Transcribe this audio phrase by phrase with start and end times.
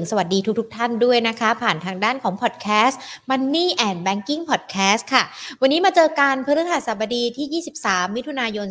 [0.00, 3.00] สวัสดีทุกทท่านด้วยนะคะ ผ่านทางด้านของพอดแคสต์
[3.30, 5.22] Money and Banking Podcast ค่ะ
[5.60, 8.66] วันนี้มาเจอการพฤหัสบดีที่ 23 มิถุนายน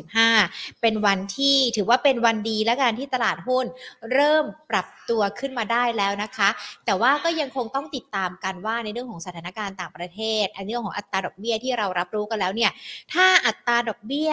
[0.00, 3.66] 2565 เป็นวันที่ถือว่าเป็นวันดีและการที่ตลาดหุ้น
[4.12, 6.48] เริ่มปรับตัวขึ้นมาได้แล้วนะคะ
[6.84, 12.70] แต่ว่าก็ยังคงต้องติดตามกันว่าในเรื่องของสถานการณ์ต่างประเทศอันเรื่องของอัตราดอกเบี้ยที่เรารับรู้กันแล้วเนี่ย
[13.12, 14.32] ถ้าอัตราดอกเบี้ย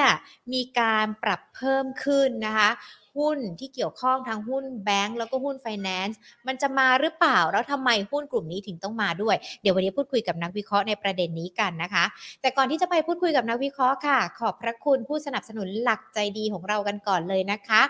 [0.54, 2.72] มีการปรับเพิ่มขึ้นนะคะ
[3.18, 12.04] หุ้นที่เกี่ยวข้องทางหุ้นแบงก์แล้วก็หุ้นไฟแนนซ์มันจะมาหรือเปล่า แล้วทำไมหุ้นกลุ่มนี้ถึงต้องมาด้วย เดี๋ยววันนี้พูดคุยกับนักวิเคราะห์ในประเด็นนี้กันนะคะ
[12.42, 17.82] แต่ก่อนที่จะไปพูดคุยกับนักวิเคราะห์ค่ะ ขอบพระคุณผู้สนับสนุนหลักใจดีของเรากันก่อนเลยนะคะ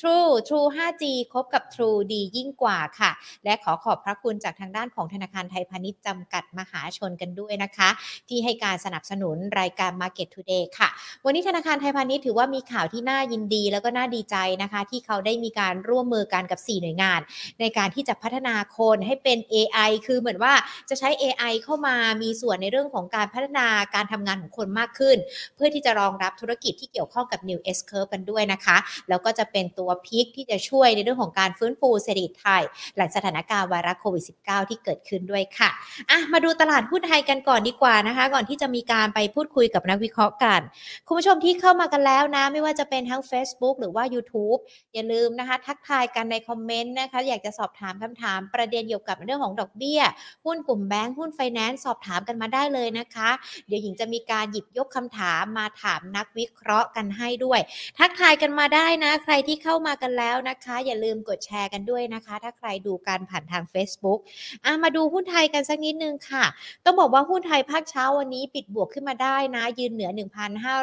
[0.00, 3.10] True True 5G คบกับ True ดียิ่งกว่าค่ะ
[3.44, 7.88] และขอขอบพระคุณจากทางด้านของธนาคารไทยพาณิชย์จำกัดมหาชนกันด้วยนะคะ
[8.28, 10.88] ที่ให้การสนับสนุนรายการ Market Today ค่ะ
[11.24, 17.20] วันนี้ธนาคารไทยพาณิชย์ถือว่ามีข่าวที่น่ายินดีแล้วก็น่าดีใจนะคะที่เขาได้มีการร่วมมือกันกับ 4 หน่วยงาน
[17.60, 20.54] ในการที่จะพัฒนาคนให้เป็น AI คือเหมือนว่า
[20.88, 25.16] จะใช้ AI เข้ามามีส่วนในเรื่องของการพัฒนาการทำงานของคนมากขึ้น
[25.56, 28.76] เพื่อที่จะรองรับธุรกิจที่เกี่ยวข้องกับ New S Curve กันด้วยนะคะ
[29.08, 32.62] แล้วก็จะเป็นตัวพิกที่จะช่วยในเรื่องของการฟื้นฟูเศรษฐกิจไทย
[32.96, 35.70] หลังสถานการณ์ไวรัสโควิด -19 ที่เกิดขึ้นด้วยค่ะ
[36.10, 40.60] อะ มาดูตลาดหุ้นไทยกันก่อนดีกว่านะคะ ก่อนที่จะมีการไปพูดคุยกับนักวิเคราะห์กัน
[41.06, 44.58] คุณผู้ชมที่เข้ามากันแล้วนะ ไม่ว่าจะเป็นทั้ง Facebook หรือว่า YouTube
[44.94, 50.00] อย่าลืมนะคะ ทักทายกันในคอมเมนต์นะคะ อยากจะสอบถามคำถามประเด็นเกี่ยวกับเรื่องของดอกเบี้ย
[50.44, 53.30] หุ้นกลุ่มแบงค์หุ้นไฟแนนซ์สอบถามกันมาได้เลยนะคะ
[53.66, 57.60] เดี๋ยวหญิงจะมีการหยิบยกคำถามมาถามนักวิเคราะห์กันให้ด้วย
[57.98, 64.18] ทักทายกันมาได้นะ ใครที่เข้ามากันแล้วนะคะ อย่าลืมกดแชร์กันด้วยนะคะ ถ้าใครดูการผ่านทาง Facebook
[64.64, 66.44] อะมาดูหุ้นไทยกันสักนิดนึงค่ะ
[66.84, 70.10] ต้องบอกว่าหุ้นไทยภาคเช้าวันนี้ปิดบวกขึ้นมาได้นะ ยืนเหนือ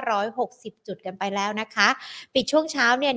[0.08, 1.88] 1,560 จุดกันไปแล้วนะคะ
[2.34, 3.14] ปิดช่วงเช้าเนี่ย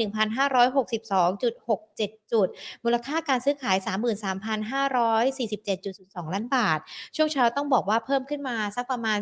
[0.55, 2.49] 1,562.67 จุด
[2.85, 6.79] มูลค่าการซื้อขาย 33,547.02 ล้านบาท
[7.17, 9.19] ช่วงเช้าต้องบอกว่าเพิ่มขึ้นมาสักประมาณ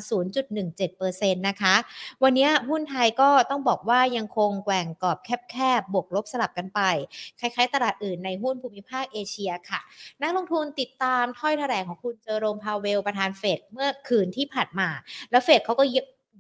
[0.73, 1.75] 0.17%นะคะ
[2.23, 5.19] วันนี้หุ้นไทยก็ต้องบอกว่ายังคงแกว่งกรอบ
[5.51, 6.81] แคบๆ บวกลบสลับกันไป
[7.41, 9.81] คล้ายๆ ตลาดอื่นในหุ้นภูมิภาคเอเชียค่ะ
[10.23, 14.89] นักลงทุนติดตามถ้อยแถลงของคุณเจอโรมพาวเวลประธานเฟดเมื่อคืนที่ผ่านมา
[15.31, 15.85] แล้วเฟดเขาก็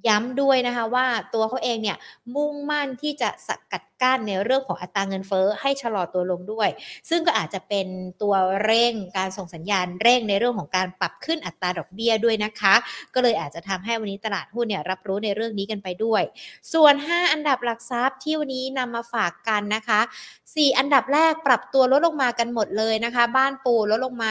[0.08, 1.98] ย้ำด้วยนะคะว่าตัวเขาเองเนี่ย
[2.36, 6.68] มุ่งมั่นที่จะสกัดกั้นในเรื่องของอัตราเงินเฟ้อให้ชะลอตัวลงด้วย
[7.10, 7.86] ซึ่งก็อาจจะเป็น
[8.22, 8.34] ตัว
[8.64, 12.74] เร่งการส่งสัญญาณเร่งในเรื่องของการปรับขึ้นอัตราดอกเบี้ยด้วยนะคะ
[13.14, 16.22] ก็เลยอาจจะทำให้วันนี้ตลาดหุ้นเนี่ยรับรู้ในเรื่องนี้กันไปด้วย
[16.72, 20.00] ส่วน 5 อันดับหลักทรัพย์ที่วันนี้นำมาฝากกันนะคะ
[20.44, 24.28] 4 อันดับแรกปรับตัวลดลงมากันหมดเลยนะคะ บ้านปูลดลงมา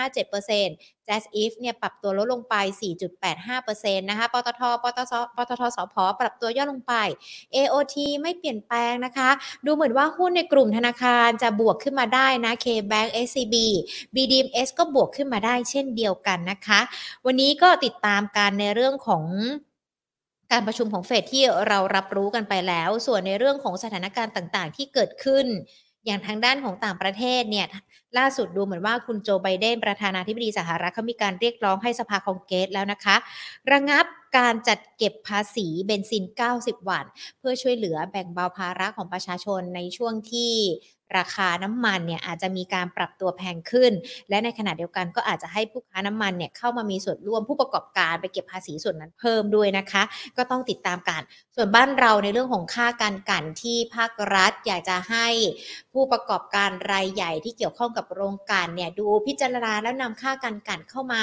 [0.00, 2.54] 1.57% Jazz If เนี่ยปรับตัวลดลงไป
[3.32, 6.94] 4.85%นะคะ ปตท ปตทปตทสพปรับตัวย่อลงไป
[7.54, 9.30] AOT ไม่เปลี่ยนแปลงนะคะ
[9.64, 13.54] ดูเหมือนว่าหุ้นในกลุ่มธนาคารจะบวกขึ้นมาได้นะ KBank SCB
[14.14, 16.80] BDMs ก็บวกขึ้นมาได้เช่นเดียวกันนะคะ
[17.26, 19.24] วันนี้ก็ติดตามการในเรื่องของ
[20.52, 25.46] การประชุมของเฟดที่เรารับรู้กันไปแล้ว ส่วนในเรื่องของสถานการณ์ต่างๆ ที่เกิดขึ้น
[26.06, 27.66] อย่างทางด้านของต่างประเทศเนี่ย
[28.18, 33.16] ล่าสุดดูเหมือนว่าคุณโจไบเดนประธานาธิบดีสหรัฐเขามีการเรียกร้องให้สภาคองเกรสแล้วนะคะ
[33.72, 34.04] ระงับ
[34.38, 36.24] การจัดเก็บภาษีเบนซิน
[36.56, 37.04] 90 วัน
[37.38, 40.52] เพื่อช่วยเหลือแบ่งเบาภาระของประชาชนในช่วงที่
[41.16, 43.92] ราคาน้ำมันเนี่ยอาจจะมีการปรับตัวแพงขึ้น
[44.28, 50.02] และในขณะเดียวกันก็อาจจะให้ผู้ค้าน้ำมันเนี่ยเข้ามามีส่วนร่วมผู้ประกอบการไปเก็บภาษีส่วนนั้นเพิ่มด้วยนะคะ
[50.36, 51.22] ก็ต้องติดตามกัน
[51.56, 55.28] ส่วนบ้านเราในเรื่องของค่าการกันที่ภาครัฐ อยากจะให้
[55.92, 61.22] ผู้ประกอบการรายใหญ่ที่เกี่ยวข้องกับโรงการเนี่ยดูพิจารณาแล้วนำค่าการกันเข้ามา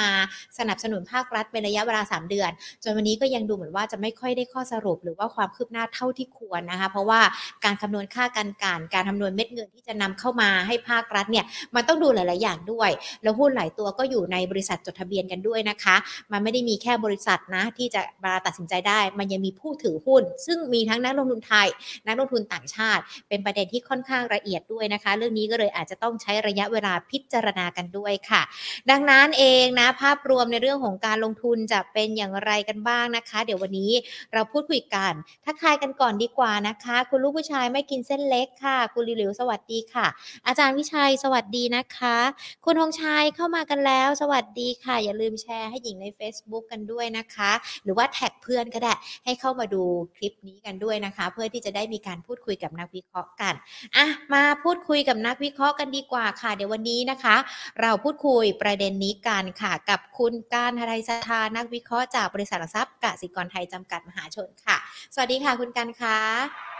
[0.58, 2.50] สนับสนุนภาครัฐเป็นระยะเวลา 3 เดือน
[2.82, 7.20] จนวันนี้ก็ยังดูเหมือนว่าจะไม่ค่อยได้ข้อสรุป หรือว่าความคืบหน้าเท่าที่ควรนะคะ เพราะว่า
[7.64, 11.44] การคำนวณค่าการกันการคำนวณเม็ดเงินที่จะนำเข้ามาให้ภาครัฐเนี่ย
[11.74, 12.90] มันต้องดูหลาย ๆ อย่างด้วย
[13.22, 15.96] แล้วหุ้นหลายตัวก็อยู่ในบริษัทจดทะเบียนกันด้วยนะคะ
[16.32, 21.68] มันไม่ได้มีแค่บริษัทนะที่จะมาตัดสินใจได้ มันยังมีผู้ถือหุ้น ซึ่งมีทั้งนักลงทุนไทย
[22.06, 28.42] นักลงทุนต่างชาติ เป็นประเด็นที่ค่อนข้างละเอียดด้วยนะคะ เรื่องนี้ก็เลยอาจจะต้องใช้ระยะเวลาพิจารณากันด้วยค่ะ
[28.90, 33.92] ดังนั้นเองนะภาพรวมในเรื่องของการลงทุนจะเป็นอย่างไรกันบ้างนะคะ เดี๋ยววันนี้
[34.34, 35.12] เราพูดคุยกัน
[35.44, 40.06] ทักทายกันก่อนดีกว่านะคะ คุณลูกผู้ชายไม่กินเส้นเล็กค่ะ คุณลิลิวสวัสดีค่ะ
[40.46, 42.16] อาจารย์วิชัยสวัสดีนะคะ
[42.64, 47.52] คุณธงชัยเข้ามากันแล้ว สวัสดีค่ะ อย่าลืมแชร์ให้หญิงใน Facebook กันด้วยนะคะ
[47.84, 48.92] หรือว่าแท็กเพื่อนก็ได้
[49.24, 49.82] ให้เข้ามาดู
[50.16, 53.54] คลิปนี้กันด้วยนะคะ เพื่อที่จะได้มีการพูดคุยกับนักวิเคราะห์กัน
[53.96, 57.36] อะมาพูดคุยกับนักวิเคราะห์กันดีกว่าค่ะ เดี๋ยววันนี้นะคะ
[57.80, 64.76] เราพูดคุยประเด็นนี้กันค่ะ กับคุณการทายสถานักวิเคราะห์จากบริษัทหลักทรัพย์กสิกรไทยจำกัดมหาชนค่ะ
[65.14, 66.75] สวัสดีค่ะคุณการค่ะ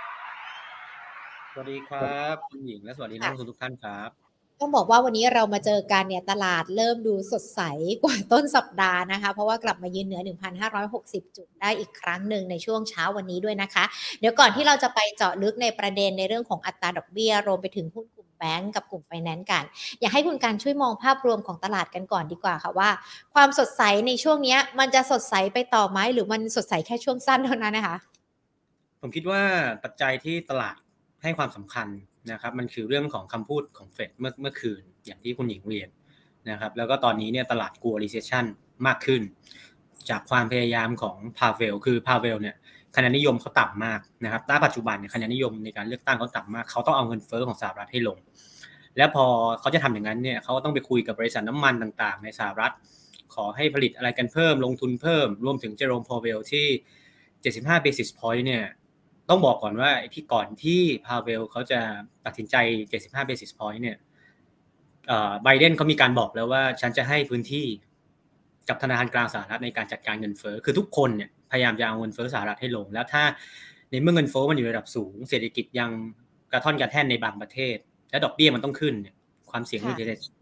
[1.59, 4.11] วัสดีครับคุณหญิงและสวัสดีนักลงทุนทุกท่านครับ
[4.61, 7.61] ต้องบอกว่าวันนี้เรามาเจอกันเนี่ยตลาดเริ่มดูสดใส
[8.03, 10.23] กว่าต้นสัปดาห์นะคะ เพราะว่ากลับมายืนเหนือ
[10.79, 13.85] 1,560 จุดได้อีกครั้งหนึ่งในช่วงเช้าวันนี้ด้วยนะคะ
[14.21, 19.65] เดี๋ยวก่อนที่เราจะไปเจาะลึกในประเด็นในเรื่องของอัตราดอกเบี้ยรวมไปถึงหุ้นกลุ่มแบงก์กับกลุ่มไฟแนนซ์กัน
[20.01, 22.91] อยากให้คุณการช่วยมองภาพรวมของตลาดกันก่อนดีกว่าค่ะว่า
[23.35, 27.97] ความสดใสในช่วงนี้มันจะสดใสไปต่อไหมหรือมันสดใสแค่ช่วงสั้นเท่านั้นนะคะ
[29.01, 29.43] ผมคิดว่า
[29.85, 30.77] ปัจจัยที่ตลาด
[31.27, 31.89] ให้ความสำคัญ
[32.33, 35.89] นะครับ มันคือเรื่องของคำพูดของเฟดเมื่อเมื่อคืนอย่างที่คุณหญิงเรียน
[36.51, 38.45] นะครับ แล้วก็ตอนนี้เนี่ยตลาดกลัว recession
[38.87, 39.23] มากขึ้น
[40.11, 42.57] จากความพยายามของพาเวลคือพาเวลเนี่ย
[42.97, 48.19] คะแนนนิยมเขาต่ำมากนะครับณปัจจุบันเนี่ยคะแนนนิยมในการเลือกตั้งเขาต่ำมาก เขาต้องเอาเงินเฟ้อของสหรัฐให้ลง
[48.97, 49.25] แล้วพอ
[49.61, 52.73] เขาจะทำอย่างนั้นเนี่ยเขาต้องไปคุยกับบริษัทน้ำมันต่างๆ ในสหรัฐ
[53.35, 56.67] ขอให้ผลิตอะไรกันเพิ่มลงทุนเพิ่ม รวมถึงเจอโรมพอเวลที่
[57.63, 58.65] 75 basis point เนี่ย
[59.29, 61.81] ต้องบอกก่อนว่าที่ก่อนที่พาเวลเขาจะ
[62.27, 62.57] ตัดสินใจ
[62.91, 63.97] 75 basis point เนี่ย
[65.43, 67.67] ไบเดนเขามีการบอกแล้วว่าฉันจะให้พื้นที่
[68.69, 73.23] กับธนาคารกลางสหรัฐในการจัดการเงินเฟ้อคือทุกคนเนี่ยพยายามจะเอาเงินเฟ้อสหรัฐให้ลง แล้วถ้า
[73.91, 75.91] ในเมื่อเงินเฟ้อมันอยู่ระดับสูง เศรษฐกิจยัง
[76.53, 77.77] กระท่อนกระแท่นในบางประเทศ
[78.11, 79.16] และดอกเบี้ยมันต้องขึ้นเนี่ย
[79.57, 79.83] ความเสี่ยง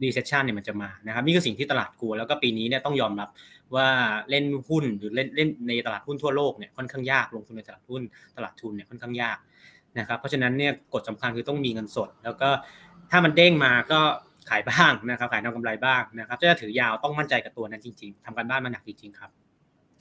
[0.02, 3.28] recession เนี่ยมันจะมานะครับนี่คือสิ่งที่ตลาดกลัว แล้วก็ปีนี้เนี่ยต้องยอมรับ
[3.74, 3.86] ว่า
[4.30, 8.02] เล่นหุ้นหรือเล่นเล่นในตลาดหุ้นทั่วโลกเนี่ยค่อนข้างยากลงทุนในตลาดหุ้น
[8.36, 9.38] ตลาดทุนเนี่ยค่อนข้างยาก
[9.98, 12.48] นะครับเพราะฉะนั้นเนี่ยกฎสำคัญคือต้องมีเงินสด แล้วก็
[13.10, 14.00] ถ้ามันเด้งมาก็
[14.50, 19.30] ขายบ้างนะครับขายทำกำไรบ้างนะครับถ้าจะถือยาวต้องมั่นใจกับตัวนั้นจริง ๆทำการบ้านมาหนักจริงๆครับ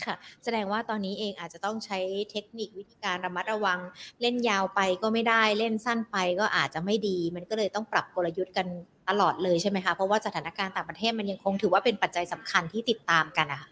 [0.08, 2.00] ค่ะ แสดงว่าตอนนี้เองอาจจะต้องใช้
[2.32, 3.80] เทคนิควิธีการระมัดระวัง
[4.22, 8.68] เล่นยาวไปก็ไม่ได้เล่นสั้นไปก็อาจจะไม่ดี มันก็เลยต้องปรับกลยุทธ์กัน
[9.10, 13.70] ตลอดเลยใช่ไหมคะเพราะว่าสถานการณ์ต่างประเทศมันยังคงถือว่าเป็นปัจจัยสำคัญที่ติดตามกันนะคะ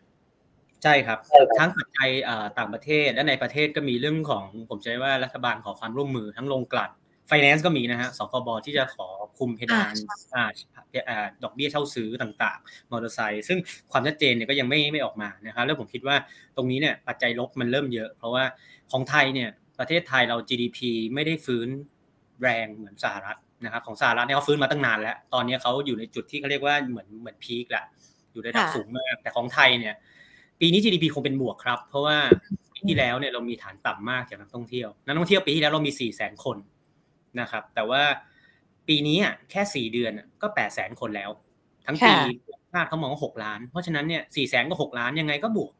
[0.83, 1.19] ใช่ครับ
[1.59, 2.09] ทั้งปัจจัย
[2.57, 6.91] ต่างประเทศและในประเทศก็มีเรื่องของผมใช้ว่ารัฐบาลขอความร่วมมือทั้งลงกลั่น
[7.27, 9.07] ไฟแนนซ์ก็มีนะฮะสคบที่จะขอ
[9.37, 9.93] คุมเพดาน
[11.43, 13.57] ดอกเบี้ยเช่าซื้อต่างๆ มอเตอร์ไซค์ซึ่ง
[13.91, 16.15] ความชัดเจนเนี่ยก็ยังไม่ไม่ออกมานะครับแล้วผมคิดว่า
[16.57, 18.43] ตรงนี้เนี่ยปัจจัยลบมันเริ่มเยอะ เพราะว่า
[18.91, 20.79] ของไทยเนี่ยประเทศไทยเรา GDP
[21.13, 21.67] ไม่ได้ฟื้น
[22.41, 27.85] แรงเหมือนสหรัฐนะครับของสหรัฐเนี่ยเขาฟื้นมาตั้งนานแล้ว ตอนนี้เขาอยู่ในจุดที่เขาเรียกว่าเหมือนเหมือนพีคแหละ
[28.31, 29.95] อยู่ในระดับสูงมากแต่ของไทยเนี่ย
[30.59, 32.17] ปีนี้ GDP คงเป็นบวกครับ เพราะว่า
[32.73, 36.57] ปีที่แล้วเนี่ยเรามีฐานต่ำมากจากนักท่องเที่ยวนักท่องเที่ยวปีที่แล้วเรามี4 0 0 0 0 0คน
[37.39, 38.03] นะครับ แต่ว่า
[38.87, 40.11] ปีนี้อะแค่สี่เดือน
[40.41, 41.29] ก็แปดแสนคนแล้ว
[41.85, 42.13] ทั้งปี
[42.73, 45.73] คาดเขามองว่าหกล้าน เพราะฉะนั้นเนี่ยสี่แสนก็หกล้านยังไงก็บวก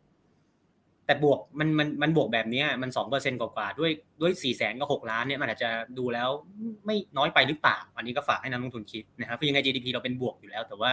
[1.06, 6.30] แต่บวกมันมันมันบวกแบบนี้มันสองเปอร์เซ็นกว่าด้วยด้วยสี่แสนก็หกล้านเนี่ยมันอาจจะดูแล้ว
[6.86, 10.92] ไม่น้อยไปหรือเปล่า อันนี้ก็ฝากให้นักลงทุนคิดนะครับคือยังไง GDP เราเป็นบวกอยู่แล้ว แต่ว่า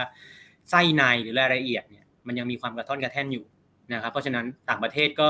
[0.69, 3.45] ไส้ในหรือรายละเอียดเนี่ยมันยังมีความกระท่อนกระแท่นอยู่
[3.93, 5.27] นะครับ เพราะฉะนั้นต่างประเทศก็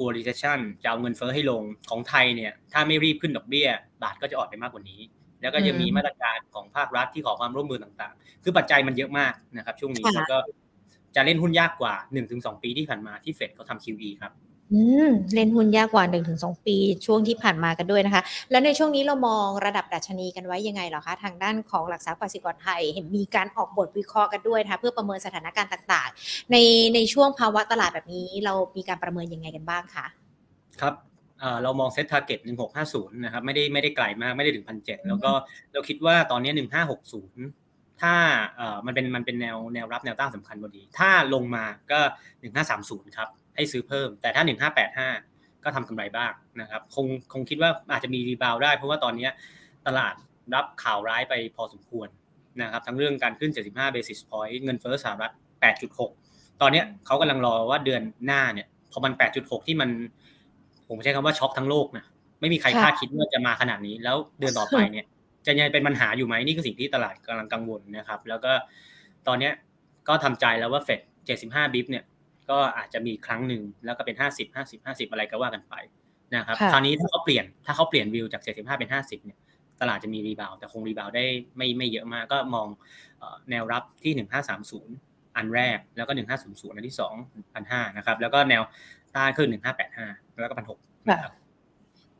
[0.00, 3.68] กลัว recession จะเอาเงินเฟ้อให้ลงของไทยเนี่ยถ้าไม่รีบขึ้นดอกเบี้ย
[4.02, 5.00] บาทก็จะอ่อนไปมากกว่านี้
[5.42, 10.38] แล้วก็ยังมีมาตรการของภาครัฐที่ขอความร่วมมือต่างๆ คือปัจจัยมันเยอะมากนะครับ ช่วงนี้แล้วก็
[11.16, 11.94] จะเล่นหุ้นยากกว่า
[12.28, 14.32] 1-2 ปีที่ผ่านมาที่เฟดเขาทำ QE ครับ
[15.34, 16.76] เล่นหุ้นยากกว่า 1-2 ปี
[17.06, 26.56] ช่วงที่ผ่านมากันด้วยนะคะ แล้วในช่วงนี้เรามองระดับดัชนีกันไว้ยังไงหรอคะ ทางด้านของหลักทรัพย์กสิกรไทย เห็นมีการออกบทวิเคราะห์กันด้วยนะคะเพื่อประเมินสถานการณ์ต่าง ๆ ใน
[26.94, 30.06] ในช่วงภาวะตลาดแบบนี้ เรามีการประเมินยังไงกันบ้างคะ
[30.80, 30.94] ครับ
[31.62, 35.30] เรามอง SET target หนึ่งหกห้าศูนย์นะครับไม่ได้ไม่ได้ไกลมากไม่ได้ถึงพันเจ็ดแล้วก็
[35.72, 37.44] เราคิดว่าตอนนี้หนึ่งห้าหกศูนย์
[38.02, 38.14] ถ้า
[38.86, 42.00] มันเป็นมันเป็นแนวแนวรับแนวต้านสำคัญพอดี ถ้าลงมาก็
[42.40, 43.28] หนึ่งห้าสามศูนย์ครับ
[43.60, 45.08] ให้ซื้อเพิ่ม แต่ถ้าหนึ่งห้าแปดห้า
[45.64, 49.28] ก็ทำกำไรบ้างนะครับคงคงคิดว่าอาจจะมีรีบาวได้ เพราะว่าตอนนี้
[49.86, 50.14] ตลาด
[50.54, 52.08] รับข่าวร้ายไปพอสมควร
[52.62, 55.32] นะครับทั้งเรื่องการขึ้น 75 basis point เงินเฟ้อสหรัฐ
[55.96, 59.90] 8.6 ตอนนี้เขากำลังรอว่าเดือนหน้าเนี่ยพอมัน 8.6 ที่มัน
[60.88, 62.04] ผมใช้คำว่าช็อกทั้งโลกนะ
[62.40, 65.06] ไม่มีใครคาดคิดว่าจะมาขนาดนี้ แล้วเดือนต่อไปเนี่ย
[65.46, 68.52] จะยังเป็นปัญหาอยู่ไหมนี่คือสิ่งที่ตลาดกำลังกังวลนะครับ แล้วก็
[69.26, 69.50] ตอนนี้
[70.08, 71.00] ก็ทำใจแล้วว่าเฟด
[71.38, 72.04] 75 bip เนี่ย
[72.50, 75.74] ก็อาจจะมีครั้งหนึ่งแล้วก็เป็น 50 50 50 อะไรก็ว่ากันไป
[76.34, 79.38] นะครับคราวนี้ถ้าเขาเปลี่ยนถ้าเขาเปลี่ยนวิวจาก 75 เป็น 50 เนี่ย
[79.80, 81.24] ตลาดจะมี rebound แต่คง rebound ได้
[81.56, 82.68] ไม่ไม่เยอะมากก็มอง
[83.50, 84.12] แนวรับที่
[84.74, 87.12] 1530 อันแรกแล้วก็ 1500 อันที่2
[87.54, 88.62] 1,500นะครับแล้วก็แนว
[89.16, 90.06] ต้านขึ้นหนึ่งห้าแปดห้า
[90.40, 90.78] แล้วก็พันหก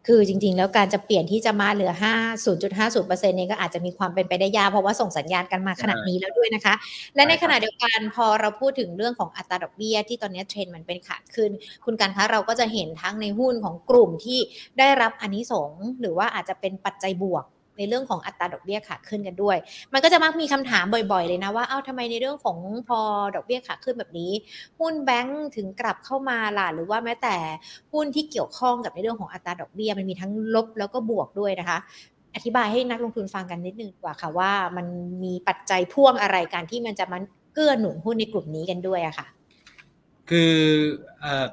[0.07, 6.75] คือจริง ๆ แล้วการจะเปลี่ยนที่จะมาเหลือ 5 0.50%เองก็อาจจะมีความเป็นไปได้ยากเพราะว่าส่งสัญญาณกันมาขนาดนี้แล้วด้วยนะคะ
[7.15, 11.51] และในขณะเดียวกันพอเราพูดถึงเรื่องของอัตราดอกเบี้ยที่ตอนนี้เทรนด์มันเป็นขาขึ้น
[11.85, 14.39] คุณการคะเราก็จะเห็นทั้งในหุ้นของกลุ่มที่
[14.79, 17.45] ได้รับอันนี้สงหรือว่าอาจจะเป็นปัจจัยบวก
[17.81, 19.57] ในเรื่องของอัตราดอกเบี้ยขาขึ้นกันด้วย
[19.93, 22.59] มันก็จะมักมีคำถามบ่อยๆ เลยนะว่าเอ้าทำไมในเรื่องของ
[22.89, 23.01] พอ
[23.35, 24.33] ดอกเบี้ยขาขึ้นแบบนี้
[24.81, 27.37] หุ้นแบงก์ถึงกลับเข้ามาล่ะหรือว่าแม้แต่
[27.93, 31.79] หุ้นที่เกี่ยวข้องกับในเรื่องของอัตราดอกเบี้ยมันมีทั้งลบแล้วก็บวกด้วยนะคะ
[32.35, 34.87] อธิบายให้นักลงทุนฟังกันนิดนึงกว่าค่ะว่ามัน
[35.25, 37.23] มีปัจจัยพ่วงอะไรกันที่มันจะมัน
[37.55, 39.27] เกื้อหนุนหุ้นในกลุ่มนี้กันด้วยอะค่ะ
[40.31, 40.55] คือ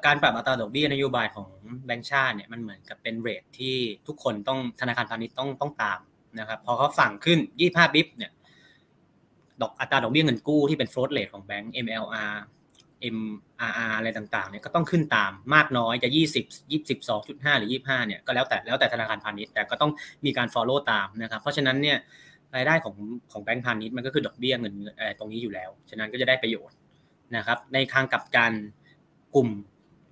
[0.06, 1.48] การปรับอัตราดอกเบี้ยนโยบายของ
[1.86, 3.74] แบงก์ชาติเนี่ยมันเหมือนกับเป็น rate ที่
[4.06, 6.00] ทุกคนต้องธนาคารพาณิชย์ต้องต้องตาม
[6.38, 8.32] นะครับพอเขาสั่งขึ้น 25 bip เนี่ย
[9.60, 12.36] ดอกอัตราดอกเบี้ยเงินกู้ที่เป็น float rate ของแบงก์ MLR
[13.16, 16.44] MRR อะไรต่างๆเนี่ยก็ต้องขึ้นตามมากน้อยจะ 20
[16.96, 19.90] 22.5 หรือ 25เนี่ยก็แล้วแต่แล้วแต่ธนาคารพาณิชย์แต่ก็ต้อง
[20.24, 21.98] มีการ follow ตามนะครับ เพราะฉะนั้นเนี่ย
[22.54, 22.94] รายได้ของ
[23.32, 24.74] ของแบงก์พาณิชย์มันก็คือดอกเบี้ยเงิน
[25.18, 26.76] ตรงนี้อยู่แล้ว ฉะนั้นก็จะได้ประโยชน์
[27.36, 28.52] นะครับ ในทางกับการ
[29.34, 29.48] กลุ่ม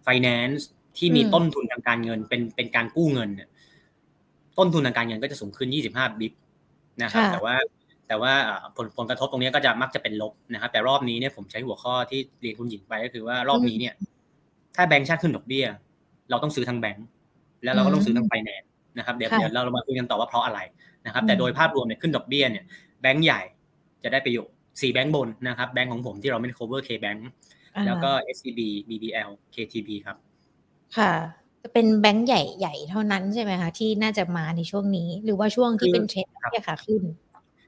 [0.07, 0.63] finance
[0.99, 3.49] ที่มีต้นทุนทางการเงินเป็นเป็นการกู้เงินเนี่ย
[4.59, 6.33] ต้นทุนทางการเงินก็จะสูงขึ้น 25 บิบ
[7.03, 7.55] นะครับแต่ว่า
[8.09, 8.33] แต่ว่า
[8.77, 13.95] ผลผลกระทบตรงนี้ก็จะมักจะเป็นลบนะครับ แต่รอบนี้เนี่ยผมใช้หัวข้อที่เรียนคุณหญิงไปก็คือว่ารอบนี้เนี่ย
[14.77, 15.67] ถ้าแบงค์ชาติขึ้นดอกเบี้ย
[16.31, 17.07] เราต้องซื้อทางแบงค์
[17.65, 20.61] แล้วเราก็ต้องซื้อทางไฟแนนซ์นะครับเดี๋ยวเดี๋ยวเรามาคุยกันต่อว่าเพราะอะไร
[21.07, 22.65] นะครับ แต่โดยภาพรวมเนี่ยขึ้นดอกเบี้ยเนี่ย
[23.03, 23.41] แบงค์ใหญ่
[24.03, 27.21] จะได้ประโยชน์สี่แบงค์บนนะครับแบงค์ของผมที่เราไม่ cover K Bank
[27.87, 30.17] แล้วก็ SCB BBL KTB ครับ
[30.97, 31.13] ค่ะ
[31.45, 37.03] จะ เป็นแบงค์ใหญ่ๆเท่านั้นใช่ไหมคะที่น่าจะมาในช่วงนี้ หรือว่าช่วงที่เป็นเทรนด์ที่ขาขึ้น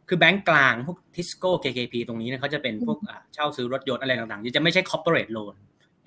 [0.08, 2.98] คือแบงก์กลางพวกทิสโก้ KKP ตรงนี้เนี่ยเขาจะเป็นพวก
[3.34, 5.54] เช่าซื้อรถยนต์อะไรต่างๆ จะไม่ใช่ corporate loan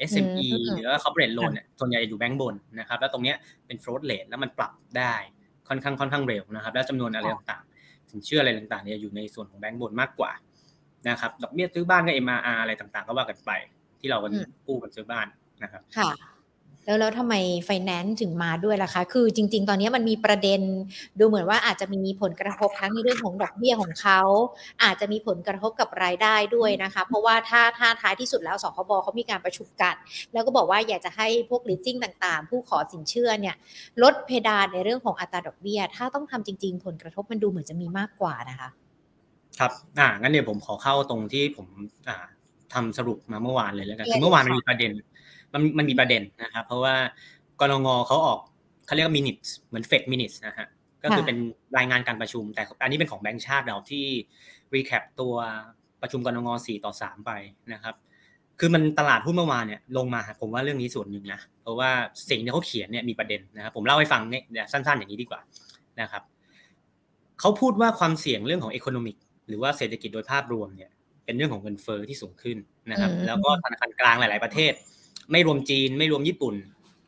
[0.10, 3.34] SME หรือว่า corporate loan เนี่ยส่วนใหญ่อยู่แบงก์บนนะครับแล้วตรงนี้
[3.68, 5.14] เป็น float rate แล้วมันปรับได้
[5.70, 10.32] ค่อนข้างค่อนข้างเร็วนะครับ แล้วจำนวนอะไรต่างๆ สินเชื่ออะไรต่างๆเนี่ยอยู่ในส่วนของแบงก์บนมากกว่า
[11.10, 13.52] นะครับดอกเบี้ยซื้อบ้านก็ MRR อะไรต่างๆ ก็ว่ากันไป
[14.00, 14.32] ที่เรากัน
[14.68, 15.28] กู้กันซื้อบ้าน
[15.64, 16.31] นะครับค่ะ
[16.86, 17.36] แล้วแล้วทำไม
[17.66, 20.62] ไฟแนนซ์ถึงมาด้วยล่ะคะ คือจริง ๆ ตอนนี้มันมีประเด็น
[21.20, 24.22] ดูเหมือนว่าอาจจะมีผลกระทบทั้งในเรื่องของดอกเบี้ยของเขา
[24.84, 29.96] อาจจะมีผลกระทบกับรายได้ด้วยนะคะ เพราะว่าถ้าถ้าท้ายที่สุดแล้วสคบเขามีการประชุมกัน
[30.34, 33.56] แล้วก็บอกว่าอยากจะให้พวกลิสซิ่งต่างๆ ผู้ขอสินเชื่อเนี่ย
[34.04, 38.70] ลดเพดานในเรื่องของอัตราดอกเบี้ย ถ้าต้องทำจริง ๆ ผลกระทบมันดูเหมือนจะมีมากกว่านะคะ
[39.60, 41.68] ครับ อ่างั้นเดี๋ยวผมขอเข้าตรงที่ผม
[42.10, 42.18] อ่า
[42.74, 44.92] ทำสรุปมาเมื่อวานเลยแล้วกันเมื่อวานมันมีประเด็น
[45.54, 46.96] มันมันมีประเด็นนะครับ เพราะว่า
[47.62, 48.40] กนง.เขาออก
[48.86, 50.68] เขาเรียกว่า minute เหมือนเฟด minute นะฮะ
[51.04, 51.38] ก็คือเป็น
[51.78, 54.06] รายงานการประชุม แต่อันนี้เป็นของแบงก์ชาติเราที่
[54.76, 55.34] recap ตัว
[56.02, 57.32] ประชุมกนง.สี่ต่อสามไป
[57.74, 57.96] นะครับ
[58.60, 61.90] คือมันตลาดหุ้นเมื่อวานเนี่ยลงมาผมว่าเรื่องนี้ส่วนหนึ่งนะเพราะว่า
[62.30, 65.42] สิ่งที่เขาเขียนเนี่ยมีประเด็นนะครับผมเล่าให้ฟังเนี่ยสั้นๆ อย่างนี้ดีกว่า
[66.02, 66.24] นะครับ
[67.40, 69.16] เขาพูดว่าความเสี่ยงเรื่องของ economic
[69.48, 70.92] หรือว่าเศรษฐกิจโดยภาพรวมเนี่ย
[71.26, 72.58] เป็นเรื่องของเงินเฟ้อที่สูงขึ้น
[72.92, 74.74] นะครับ แล้วก็ธนาคารกลางหลาย ๆประเทศ
[75.32, 76.56] ไม่รวมจีนไม่รวมญี่ปุ่น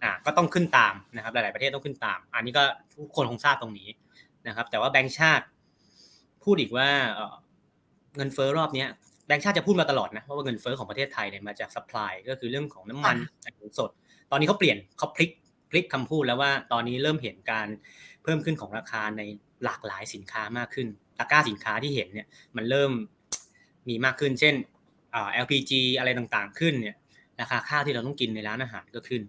[0.04, 3.90] อ่าก็ต้องขึ้นตามนะครับ หลาย ๆประเทศต้องขึ้นตาม อันนี้ก็ทุกคนคงทราบตรงนี้
[4.48, 5.46] นะครับ แต่ว่าแบงก์ชาติ
[6.44, 6.88] พูดอีกว่า
[8.18, 8.86] เงินเฟ้อรอบนี้
[9.28, 13.16] แบงก์ชาติจะพูดมาตลอดนะว่าเงินเฟ้อของประเทศไทยเนี่ยมาจาก supply ก็คือเรื่องของน้ำมัน
[13.80, 13.90] สด
[14.32, 15.32] ตอนนี้เขาเปลี่ยนเขาพลิก
[15.70, 17.68] พลิกคำพูดแล้วว่าตอนนี้เริ่มเห็นการ
[18.24, 19.22] เพิ่มขึ้นของราคาใน
[19.64, 22.92] หลากหลายสินค้ามากขึ้นตะกร้าสินค้าที่เห็นเนี่ยมันเริ่ม
[23.90, 24.56] มีมากขึ้น เช่น
[25.44, 26.96] LPG อะไรต่างๆ ขึ้นเนี่ย
[27.40, 29.22] ราคาข้าวที่เราต้องกินในร้านอาหารก็ขึ้น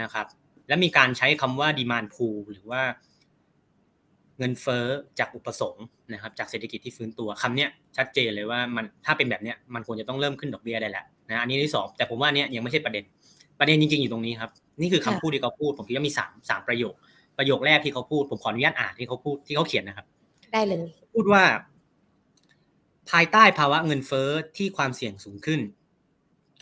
[0.00, 0.26] นะครับ
[0.68, 2.82] และมีการใช้คำว่าดีมานพูหรือว่า
[4.38, 4.86] เงินเฟ้อ
[5.18, 13.04] จากอุปสงค์นะครับ จากเศรษฐกิจที่ฟื้นตัวคำเนี้ยชัดเจนเลยว่ามันถ้าเป็นแบบเนี้ยมันควรจะต้องเริ่มขึ้นดอกเบี้ยได้แหละนะอันนี้ที่สองแต่ผมว่าเนี้ยยังไม่ใช่ประเด็น
[13.58, 16.94] ประเด็นจริงๆอยู่ตรงนี้ครับ นี่คือคำพูดที่เขาพูด ผมคิดว่ามีสามสามประโยค
[17.38, 20.06] ประโยคแรกที่เขาพูด ผมขออนุญาตอ่านที่เขาพูดที่เขาเขียนนะครับ
[20.52, 21.42] ได้เลย พูดว่า
[23.10, 25.60] ภายใต้ภาวะเงินเฟ้อที่ความเสี่ยงสูงขึ้น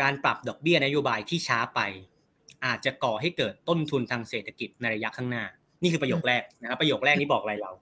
[0.02, 1.80] การปรับดอกเบี้ยนโยบายที่ช้าไป
[2.66, 5.44] อาจจะก่อให้เกิดต้นทุนทางเศรษฐกิจในระยะข้างหน้า
[5.82, 7.72] นี่คือประโยคแรกนะครับประโยคแรกนี้บอกอะไรเรา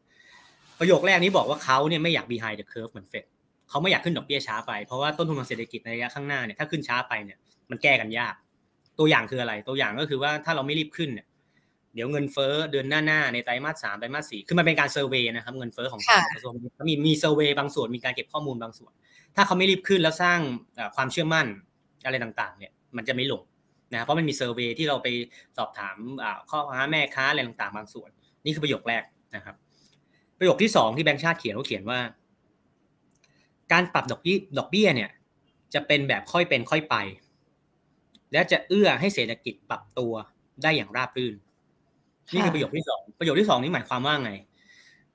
[0.81, 3.25] ประโยคแรกนี้บอกว่าเขาเนี่ยไม่อยาก behind the curve เหมือนเฟด
[3.71, 7.39] เขาไม่อยากขึ้นดอกเบี้ยช้าไปเพราะว่าต้นทุนทางเศรษฐกิจในระยะข้างหน้าเนี่ยถ้าขึ้นช้าไปเนี่ย
[7.71, 8.35] มันแก้กันยาก
[8.99, 11.27] ตัวอย่างคืออะไร ตัวอย่างก็คือว่าถ้าเราไม่รีบขึ้นเนี่ย
[11.95, 16.01] เดี๋ยวเงินเฟ้อเดือนหน้าๆในไตรมาสสามไตรมาสสี่คือมันเป็นการ survey นะครับเงินเฟ้อของ
[16.35, 16.53] กระทรวง
[16.89, 18.93] มีมี survey บางส่วนมีการเก็บข้อมูลบางส่วน
[19.37, 20.41] ถ้าเขาไม่รีบขึ้นแล้วสร้าง
[20.97, 21.47] ความเชื่อมั่น
[22.05, 23.43] อะไรต่างๆ เนี่ยมันจะไม่ลง
[23.95, 25.09] นะเพราะมันมี survey ที่เราไป
[25.57, 25.97] สอบถาม
[26.51, 28.11] พ่อค้าแม่ค้าอะไรต่างๆ บางส่วน
[28.45, 29.03] นี่คือประโยคแรก
[29.37, 29.57] นะครับ
[30.39, 31.99] ประโยคที่สองที่แบงค์ชาติเขียนเขาเขียนว่า
[33.73, 35.11] การปรับดอกเบี้ยดอกเบี้ยเนี่ย
[35.75, 36.97] จะเป็นแบบค่อยเป็นค่อยไป
[38.33, 40.13] และจะเอื้อให้เศรษฐกิจปรับตัว
[40.63, 41.35] ได้อย่างราบรื่น
[42.33, 44.33] นี่คือประโยคที่สองประโยคที่สองนี้หมายความว่าไง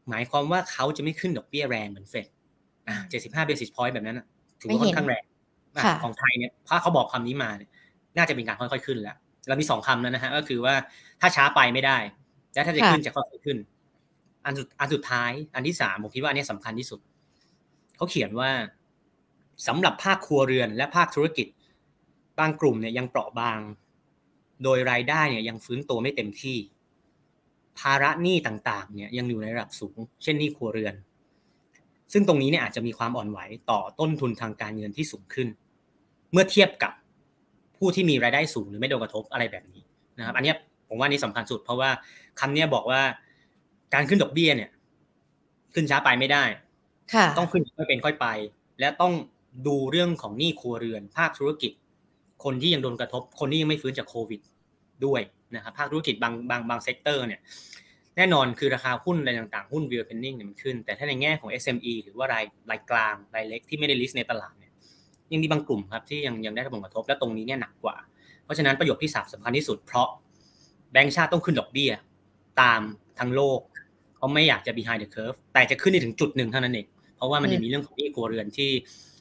[0.10, 2.28] หมายความว่าเขาจะไม่ขึ้นดอกเบี้ยแรงเหมือนเฟด
[2.88, 4.22] อ่าเจ็ดสิบห้าเบสิสพอยต์แบบนั้น
[4.60, 5.24] ถือว่าค่อนข้างแรง
[6.04, 7.70] ของไทยเนี่ยถ้าเขาบอกคำนี้มาเนี่ย
[8.18, 9.16] น่าจะเป็นการค่อยๆขึ้นแล้ว
[9.48, 10.74] เรามีสองคำแล้วนะฮะก็คือว่า
[11.22, 11.98] ถ้าช้าไปไม่ได้
[12.54, 13.58] และถ้าจะขึ้นจะค่อยๆขึ้น
[14.46, 17.00] อันสุดอันสุดท้าย อันที่สามผมคิดว่าอันนี้สำคัญที่สุด
[17.96, 18.52] เขาเขียนว่า
[19.68, 21.48] สำหรับภาคครัวเรือนและภาคธุรกิจ
[22.40, 23.60] บางกลุ่มเนี่ยยังเปราะบาง
[24.64, 26.58] โดยรายได้เนี่ยยังฟื้นตัวไม่เต็มที่
[27.80, 30.94] ภาระหนี้ต่างๆ เนี่ยยังอยู่ในระดับสูง เช่นหนี้ครัวเรือน
[32.14, 33.40] ซึ่งตรงนี้เนี่ยอาจจะมีความอ่อนไหว
[33.70, 35.48] ต่อต้นทุนทางการเงินที่สูงขึ้น
[36.32, 36.92] เมื่อเทียบกับ
[37.78, 39.84] ผู้ที่มีรายได้สูงหรือไม่โดนกระทบอะไรแบบนี้
[40.18, 40.54] นะครับ อันนี้
[40.88, 41.90] ผมว่านี่สำคัญสุด เพราะว่า
[42.40, 43.02] คำนี้บอกว่า
[43.94, 44.70] การขึ้นดอกเบี้ยเนี่ย
[45.74, 46.44] ขึ้นช้าไปไม่ได้
[47.38, 48.28] ต้องขึ้นค่อยเป็นค่อยไป
[48.80, 49.14] และต้อง
[49.68, 51.72] ดูเรื่องของหนี้ครัวเรือนภาคธุรกิจ
[52.44, 54.42] คนที่ยังโดนกระทบ คนที่ยังไม่ฟื้นจากโควิด
[55.06, 55.22] ด้วย
[55.56, 57.40] นะครับภาคธุรกิจบางบางบาง sector เนี่ย
[58.20, 64.72] แน่นอนคือราคาหุ้นอะไรต่างๆ หุ้น reopening เนี่ยมันขึ้น แต่ถ้าในแง่ของ SME หรือว่ารายรายกลางรายเล็กที่ไม่ได้ list ในตลาดเนี่ย
[65.32, 67.96] ยังมีบางกลุ่มครับที่ยังยังได้รับผลกระทบและตรงนี้เนี่ยหนักกว่า
[68.44, 70.08] เพราะฉะนั้นประโยคที่สามสำคัญที่สุดเพราะ
[70.92, 71.92] แบงก์ชาติต้องขึ้นดอกเบี้ย
[72.62, 72.82] ตาม
[73.20, 73.60] ทั้งโลก
[74.18, 78.70] เขาไม่อยากจะ behind the curve แต่จะขึ้นได้ถึงจุดหนึ่งเท่านั้นเองเพราะว่ามันจะมีเรื่องของหนี้ครัวเรือนที่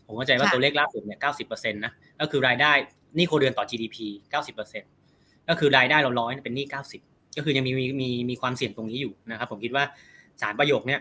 [0.07, 2.73] ผมเข้าใจว่าตัวเลขล่าสุดเนี่ยเก้าสิบเปอร์เซ็นต์นะก็คือรายได้
[3.17, 3.97] หนี้ครัวเรือนต่อ GDP
[4.31, 4.90] เก้าสิบเปอร์เซ็นต์
[5.49, 7.00] ก็คือรายได้เราร้อยเป็นหนี้เก้าสิบ
[7.37, 9.85] ก็คือยังมีมีมีมีความเสี่ยงตรงนี้อยู่นะครับ ผมคิดว่า
[10.40, 11.00] สารประโยคเนี้ย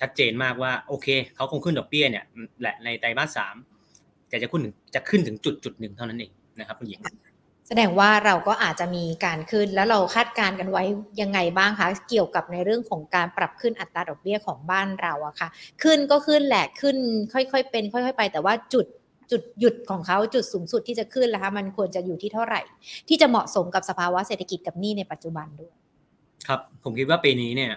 [0.00, 1.06] ชัดเจนมากว่าโอเค
[1.36, 2.24] เขาคงขึ้นดอกเบี้ยเนี่ย
[2.60, 3.56] แหละในไตรมาสสาม
[4.28, 7.00] แต่จะขึ้นถึงจะขึ้นถึงจุดจุดหนึ่งเท่านั้นเองนะครับคุณหญิง
[7.68, 10.82] แสดงว่าเราก็อาจจะมีการขึ้นแล้วเราคาดการณ์กันไว้
[11.20, 15.48] ยังไงบ้างคะเกี่ยวกับในเรื่องของการปรับขึ้นอัตราดอกเบี้ยของบ้านเราอะค่ะ
[15.82, 16.96] ขึ้นก็ขึ้นแหละขึ้น
[17.32, 18.86] ค่อยๆเป็น ค่อย ๆ ไป แต่ว่าจุด
[19.30, 22.60] จุดหยุดของเขาจุดสูงสุดที่จะขึ้นแล้วคะมันควรจะอยู่ที่เท่าไหร่
[23.08, 25.72] ที่จะเหมาะสมกับสภาวะเศรษฐกิจกับหนี้ในปัจจุบันด้วย
[26.46, 27.72] ครับ ผมคิดว่าปีนี้เนี่ย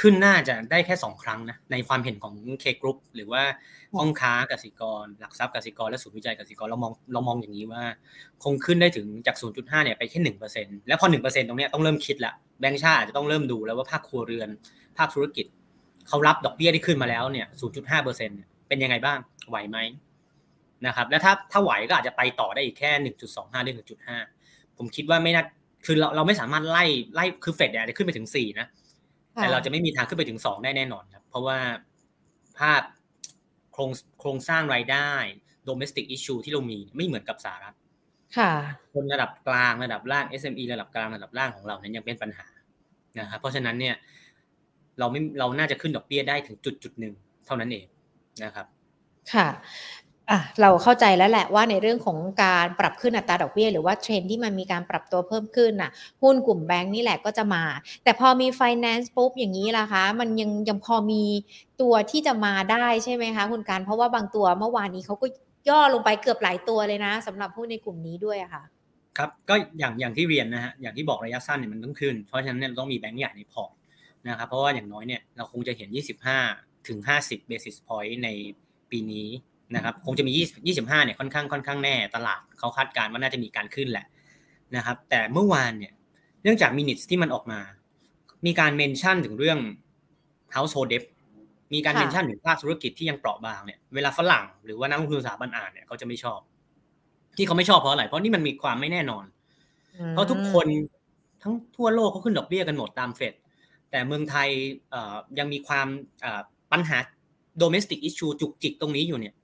[0.00, 3.42] ขึ้นน่าจะได้แค่สองครั้งนะในความเห็นของเคกรุ๊ปหรือว่า
[3.98, 7.82] ห้องค้ากสิกร หลักทรัพย์กสิกรและศูนย์วิจัยกสิกรเรามองเรามองอย่างนี้ว่า
[8.44, 14.48] คงขึ้นได้ถึงจาก 0.5เนี่ยไปแค่หนึ่งเปอร์เซ็นต์แล้วพอหนึ่งเปอร์เซ็นต์ตรงเนี้ยต้องเริ่มคิดละแบงก์ชาติอาจจะต้องเริ่มดูแล้วว่าภาคครัวเรือน
[14.98, 15.46] ภาคธุรกิจ
[16.08, 17.46] เขารับดอกเบี้ยที่ขึ้นมาแล้วเนี่ย
[17.76, 19.18] 0.5เปอร์เซ็นต์เป็นยังไงบ้าง
[19.50, 19.78] ไหวไหม
[20.86, 24.18] นะครับแล้วถ้าถ้าไหวก็อาจจะไปต่อได้อีกแค่หนึ่งจุดสองห้าหรือหนึ่งจุดห้า
[24.78, 25.44] ผมคิดว่าไม่น่า
[25.86, 26.84] คือเราเราไม่สามารถไล่
[27.14, 28.66] ไล่คือเฟดเนี่ยจะขึ้นไปถึงสี่นะ
[29.34, 31.58] แต่เราจะไม่มีทางขึ้นไปถึงสองได้แน่นอนครับ เพราะว่า
[32.58, 32.82] ภาพ
[33.72, 35.10] โครงโครงสร้างรายได้
[35.68, 37.76] domestic issue ที่เรามีไม่เหมือนกับสหรัฐ
[38.38, 38.52] ค่ะ
[38.94, 42.46] คนระดับกลางระดับล่าง SME ระดับกลางระดับล่างของเรานั้นยังเป็นปัญหา
[43.18, 43.94] นะครับเพราะฉะนั้นเนี่ย
[44.98, 47.14] เราไม่เราน่าจะขึ้นดอกเบี้ยได้ถึงจุดจุดหนึ่ง
[47.46, 47.86] เท่านั้นเอง
[48.44, 48.66] นะครับ
[49.32, 49.48] ค่ะ
[50.30, 55.90] อะเราเข้าใจแล้วแหละว่าในเรื่องของการปรับขึ้นอัตราดอกเบี้ย หรือว่าเทรนที่มันมีการปรับตัวเพิ่มขึ้นน่ะ
[56.22, 57.62] หุ้นกลุ่มแบงก์นี่แหละก็จะมา
[58.04, 61.22] แต่พอมี finance ปุ๊บอย่างนี้ล่ะคะมันยังยังพอมี
[61.80, 65.26] ตัวที่จะมาได้ใช่ไหมคะคุณการเพราะว่าบางตัวเมื่อวานนี้เขาก็
[65.68, 68.62] ย่อลงไปเกือบหลายตัวเลยนะสำหรับหุ้นในกลุ่มนี้ด้วยอะค่ะ
[69.18, 73.72] ครับก็อย่างอย่างที่เรียนนะฮะอย่างที่บอกระยะสั้นเนี่ยมันต้องขึ้น เพราะฉะนั้นเนี่ยเราต้องมีแบงก์ใหญ่ในพอร์ต
[74.28, 75.88] นะครับเพราะว่าอย่างน้อยเนี่ยเราคงจะเห็น
[76.36, 78.28] 25ถึง50 basis point ใน
[78.90, 79.28] ปีนี้
[79.74, 80.32] นะครับคงจะมี
[80.64, 84.06] 20 25เนี่ยค่อนข้างค่อนข้างแน่ตลาดเขาคาดการณ์ว่าน่าจะมีการขึ้นแหละ
[84.76, 85.92] นะครับ แต่เมื่อวานเนี่ย
[86.42, 87.60] เนื่องจากมินิทที่มันออกมา
[88.46, 89.58] มีการเมนชั่นถึงเรื่อง
[90.54, 91.04] household debt
[91.74, 96.40] มีการเมนชั่นถึงภาคธุรกิจที่ยังเปราะบางเนี่ยเวลาฝรั่งหรือว่านักลงทุนสถาบันอ่านเนี่ยเขาจะไม่ชอบ
[97.36, 99.24] ที่เขาไม่ชอบเพราะอะไรเพราะนี่มันมีความไม่แน่นอน
[100.10, 100.66] เพราะทุกคน
[101.42, 103.34] ทั้งทั่วโลกเขาขึ้นดอกเบี้ยกันหมดตามเฟด
[103.90, 104.48] แต่เมืองไทย
[105.38, 105.86] ยังมีความ
[106.72, 106.98] ปัญหา
[107.62, 109.34] domestic issue จุกจิกตรงนี้อยู่เนี่ย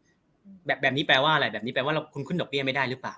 [0.67, 3.17] แบบแบบนี้แปลว่าอะไรแบบนี้แปลว่าเราคุณขึ้นดอกเบี้ยไม่ได้หรือเปล่า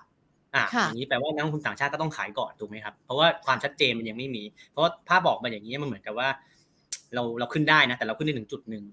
[0.55, 6.29] อ่าอย่างนี้แปลว่านักลงทุนต่างชาติก็ต้องขายก่อนถูกไหมครับ เพราะว่าความชัดเจนมันยังไม่มี เพราะภาพบอกมาอย่างนี้มันเหมือนกับว่า
[7.13, 8.83] เราเราขึ้นได้นะ แต่เราขึ้นได้ถึงจุดหนึ่ง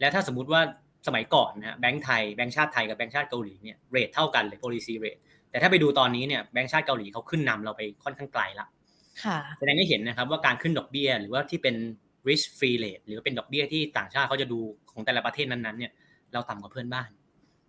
[0.00, 0.60] แล้วถ้าสมมุติว่า
[1.06, 8.66] สมัยก่อนนะแบงก์ไทยแบงก์ชาติไทยกับแบงก์ชาติเกาหลีเนี่ยเรทเท่ากันเลย policy rate แต่ถ้าไปดูตอนนี้เนี่ยแบงก์ชาติเกาหลีเขาขึ้นนำเราไปค่อนข้างไกลละ
[9.58, 11.74] แสดงให้เห็นนะครับว่าการขึ้นดอกเบี้ยหรือว่าที่เป็น
[12.28, 14.60] risk free rate หรือเป็นดอกเบี้ยที่ต่างชาติเขาจะดู
[14.92, 15.92] ของแต่ละประเทศนั้นๆเนี่ย
[16.32, 17.08] เราต่ำกว่าเพื่อนบ้าน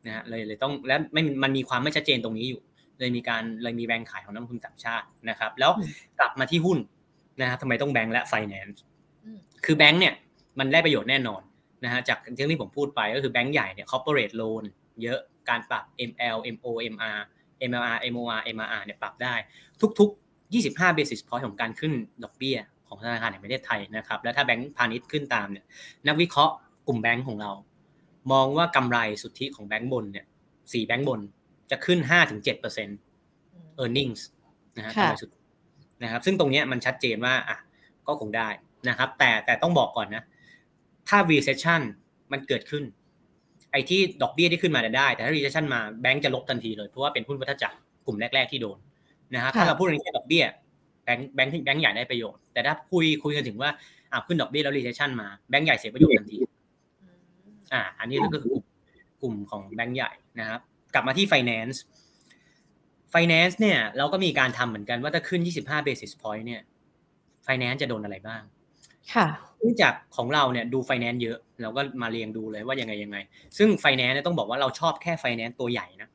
[0.06, 2.62] นะฮะเลยเลยต้องและไม่มันมีความไม่ชัดเจนตรงนี้อยู่
[3.00, 5.72] เลยมีการเลยมีแบงค์ขายของนักลงทุนต่างชาตินะครับ แล้ว
[6.20, 6.78] กลับมาที่หุ้น
[7.42, 8.82] นะฮะทำไมต้องแบงค์และไฟแนนซ์
[9.66, 10.14] คือแบงค์เนี่ย
[10.60, 11.42] มันได้ประโยชน์แน่นอน
[11.84, 14.64] นะฮะจากเรื่องที่ผมพูดไปก็คือแบงค์ใหญ่เนี่ย corporate loan
[15.02, 17.20] เยอะการปรับ ML MO MR
[17.70, 19.36] MLR MOR MRR เนี่ยปรับได้
[20.00, 25.66] ทุกๆ 25 basis point ของการขึ้นดอกเบี้ยของธนาคารแห่งประเทศไทยนะครับ แล้วถ้าแบงค์พาณิชย์ขึ้นตามเนี่ย
[26.08, 26.54] นักวิเคราะห์
[26.88, 27.52] กลุ่มแบงค์ของเรา
[28.32, 30.26] มองว่ากำไรสุทธิของแบงก์บนเนี่ย
[30.74, 31.22] สี่แบงก์บน
[31.72, 32.98] จะขึ้นห้าถึงเจ็ดเปอร์เซ็นต์
[33.84, 34.22] earnings
[34.78, 35.38] นะฮะกำไรสุทธิ
[36.04, 37.58] นะครับ ซึ่งตรงนี้มันชัดเจนว่าอะ
[38.08, 38.50] ก็คงได้
[38.90, 40.24] นะครับ แต่แต่ต้องบอกก่อนนะ
[41.10, 41.82] ถ้า recession
[42.32, 42.84] มันเกิดขึ้น
[43.72, 48.78] ไอ้ที่ดอกเบี้ยที่ขึ้นมาได้ แต่ถ้า recession มาแบงก์จะลบทันทีเลย เพราะว่าเป็นหุ้นวัฏจักรกลุ่มแรก ๆที่โดน
[49.34, 50.44] นะครับถ้าเราพูดในแค่ดอกเบี้ย
[51.04, 53.70] แบงก์แบงก์แบงก์ใหญ่ได้ประโยชน์ แต่ถ้าคุยคุยกันถึงว่า
[54.12, 56.40] อ่าขึ้นดอกเบี้ยแล้ว recession มาแบงก์ใหญ่เสียประโยชน์ทันที
[57.74, 58.66] อ่า อันนี้ก็คือกลุ่ม
[59.22, 60.60] กลุ่มของแบงก์ใหญ่นะครับ
[60.94, 61.78] กลับมาที่ finance
[63.14, 66.62] finance เนี่ย เราก็มีการทำเหมือนกันว่าถ้าขึ้น 25 basis point เนี่ย
[67.44, 68.42] ไฟแนนซ์จะโดนอะไรบ้าง
[69.14, 69.28] ค่ะ
[69.60, 73.18] เนื่องจากของเราเนี่ยดูไฟแนนซ์เยอะ เราก็มาเรียงดูเลยว่ายังไงยังไง
[73.58, 76.10] ซึ่งไฟแนนซ์เนี่ยต้องบอกว่าเราชอบแค่ไฟแนนซ์ตัวใหญ่นะ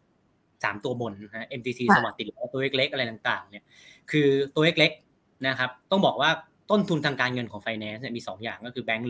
[0.64, 2.18] สามตัวบนนะ MTC สวัสดิ์
[2.52, 3.64] ตัวเล็กๆอะไรต่าง ๆ เนี่ย
[4.10, 6.30] คือตัวเล็กๆนะครับ ต้องบอกว่า
[6.70, 9.00] ต้นทุนทางการเงินของไฟแนนซ์เนี่ยมี 2 อย่างก็คือแบง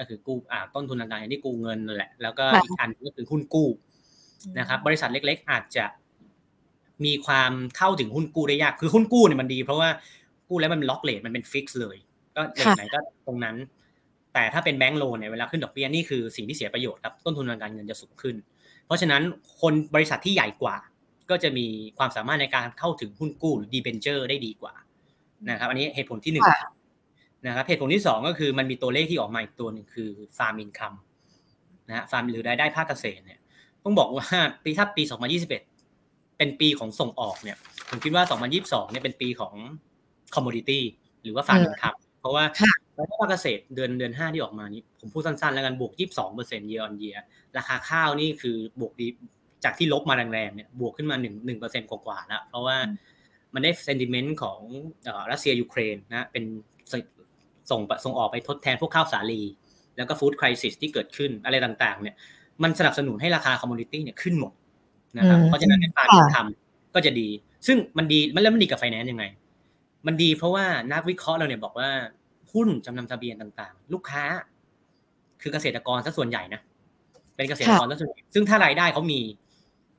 [0.00, 3.68] ก์โลนก็คือกู้อ่าต้นทุนทางการเงินที่กู้เงินนั่นแหละ แล้วก็อีกอันก็คือหุ้นกู้
[4.58, 5.86] นะครับ บริษัทเล็ก ๆ อาจจะ
[7.04, 9.88] มีความเข้าถึงหุ้นกู้ได้ยาก คือหุ้นกู้เนี่ยมันดี เพราะว่า
[10.48, 11.96] กู้แล้วมัน lock rate มันเป็น fix เลย
[12.36, 13.56] ก็ rate ไหนก็ตรงนั้น
[14.34, 18.36] แต่ถ้าเป็น bank loan เนี่ยเวลาขึ้นดอกเบี้ยนี่คือสิ่งที่เสียประโยชน์ครับต้นทุนทางการเงินจะสูงขึ้น
[18.86, 19.22] เพราะฉะนั้น
[19.60, 20.76] คนบริษัทที่ใหญ่กว่า
[21.30, 21.66] ก็จะมี
[21.98, 24.74] ความสามารถในการเข้าถึงหุ้นกู้หรือ debenture ได้ดีกว่า
[25.50, 26.44] นะครับ อันนี้เหตุผลที่หนึ่ง
[27.46, 30.94] นะครับเหตุผลที่สองก็คือมันมีตัวเลขที่ออกมาอีกตัวหนึ่งคือ farm income
[31.88, 33.38] นะฮะฟาร์มหรือรายได้ภาคเกษตรเนี่ย
[33.84, 34.26] ต้องบอกว่า
[34.64, 35.48] ปีถ้าปี 2021
[36.38, 37.56] เป็นปีของส่งออกเนี่ย
[37.88, 38.24] ผมคิดว่า
[38.58, 39.54] 2022 เนี่ยเป็นปีของ
[40.34, 40.84] commodity
[41.22, 42.44] หรือว่า farm income เพราะว่า
[42.98, 47.16] รายได้ภาคเกษตรเดือนเดือนห้าที่ออกมานี้ ผมพูดสั้นๆ แล้วกันบวก 22เปอร์เซ็นต์เยออนเยีย
[47.56, 49.06] ราคาข้าวนี่คือบวกดี
[49.64, 52.76] จากที่ลบมาแรงๆเนี่ยบวกขึ้นมา1 1เปอร์เซ็นต์กว่าๆแล้วเพราะว่า
[53.54, 54.60] มันได้ sentiment ของ
[55.30, 56.44] รัสเซียยูเครนนะเป็น
[57.70, 59.42] ส่งส่งออกไปทดแทนพวกข้าวสาลี
[59.96, 62.14] แล้วก็ food crisis ที่เกิดขึ้นอะไรต่างๆ เนี่ย
[62.62, 64.52] มันสนับสนุนให้ราคา commodity เนี่ยขึ้นหมด
[65.18, 67.28] นะครับ เพราะฉะนั้นในการทำก็จะดี
[67.66, 69.24] ซึ่งมันดีมันแล้วมันดีกับไฟแนนซ์ยังไง
[70.06, 71.90] มันดีเพราะว่านักวิเคราะห์เราเนี่ยบอกว่า
[72.52, 74.24] หุ้นจำนำทะเบียนต่างๆ ลูกค้า
[75.42, 76.60] คือเกษตรกรซะส่วนใหญ่นะ
[77.36, 79.20] เป็นเกษตรกรซะส่วนใหญ่ซึ่งถ้ารายได้เขามี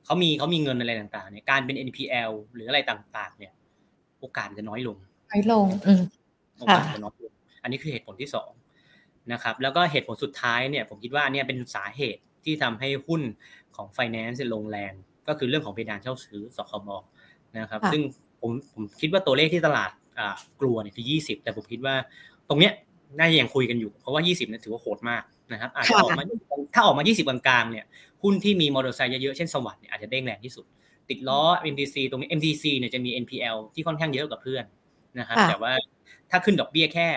[0.06, 3.52] เขามีเขามีเงินอะไรต่างๆเนี่ยการเป็น NPL หรืออะไรต่างๆ เนี่ย
[4.20, 4.96] โอกาสจะน้อยลง
[5.30, 6.02] น้อยลง อืม
[6.58, 7.21] โอกาสจะน้อยลง
[7.62, 8.50] อันนี้คือเหตุผลที่สอง
[9.32, 13.22] นะครับแล้วก็เหตุผลสุดท้ายเนี่ยผมคิดว่าเนี่ยเป็นสาเหตุที่ทำให้หุ้น
[13.76, 14.92] ของไฟแนนซ์ลงแรง
[15.28, 16.88] ก็คือเรื่องของเพดานเช่าซื้อสคบ
[17.58, 18.02] นะครับ ซึ่ง
[18.40, 19.90] ผมผมคิดว่าตัวเลขที่ตลาด
[20.60, 21.94] กลัวเนี่ยคือ 20 แต่ผมคิดว่า
[22.48, 22.72] ตรงเนี้ย
[23.18, 25.22] น่าจะยังคุยกันอยู่ เพราะว่า 20เนี่ยถือว่าโหดมาก
[25.52, 26.24] นะครับอาจจะออกมา
[26.74, 27.84] ถ้าออกมา 20 กลางๆเนี่ย
[28.22, 30.64] หุ้นที่มีมอเตอร์ไซค์เยอะๆเช่นสวัสด์เนี่ยอาจจะเด้งแรงที่สุด
[31.10, 34.64] ติดล้อ MTC ตรงนี้ MTC เนี่ยจะมี NPL ที่ค่อนข้างเยอะกว่าเพื่อน
[35.18, 35.72] นะครับแต่ว่า
[36.30, 37.08] ถ้าขึ้นดอกเบี้ยแค่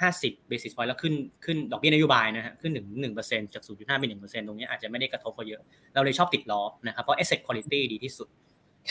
[0.00, 5.62] 50 basis point แล้วขึ้นขึ้นดอกเบี้ยนโยบายนะฮะขึ้นหนึ่งหนึ่งเปอร์เซ็นต์จาก 0.5เป็นหนึ่งเปอร์เซ็นต์ตรงนี้อาจจะไม่ได้กระทบเขาเยอะ
[5.94, 8.28] เราเลยชอบติดล้อนะครับ เพราะ asset quality ดีที่สุด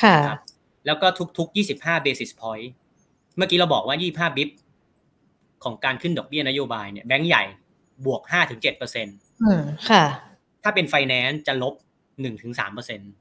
[0.01, 0.17] ค่ะ
[0.85, 2.67] แล้วก็ทุกๆ 25 basis point
[3.37, 3.95] เมื่อกี้เราบอกว่า
[4.31, 4.49] 25 bip
[5.63, 7.43] ของการขึ้นดอกเบี้ยนโยบายเนี่ยแบงก์ใหญ่
[8.05, 9.17] บวก 5-7%เปอร์เซ็นต์
[9.89, 10.03] ค่ะ
[10.63, 11.73] ถ้าเป็นไฟแนนซ์จะลบ
[12.23, 13.11] 1-3%เปอร์เซ็นต์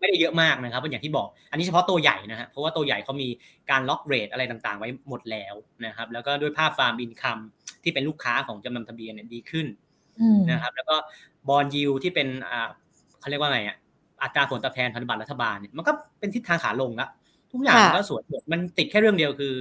[0.00, 3.28] ไม่ได้เยอะมากนะครับเพราะอย่างที่บอก อันนี้เฉพาะตัวใหญ่นะฮะเพราะว่าตัวใหญ่เขามี
[3.70, 5.54] การ lock rate อะไรต่างๆ ไว้หมดแล้ว
[5.86, 7.38] นะครับ แล้วก็ด้วยภาพ farm income
[7.82, 9.66] ที่เป็นลูกค้าของจำนำทะเบียนเนี่ยดีขึ้น
[10.50, 10.96] นะครับ แล้วก็
[11.48, 12.68] bond yield ที่เป็นอ่า
[13.20, 13.76] เขาเรียกว่าไงอะ
[14.22, 17.10] อัตราผลตอบแทนพันธบัตรรัฐบาลเนี่ยมันก็เป็นทิศทางขาลงแล้ว
[17.52, 19.54] ทุกอย่างก็สวยมันติดแค่เรื่องเดียวคือ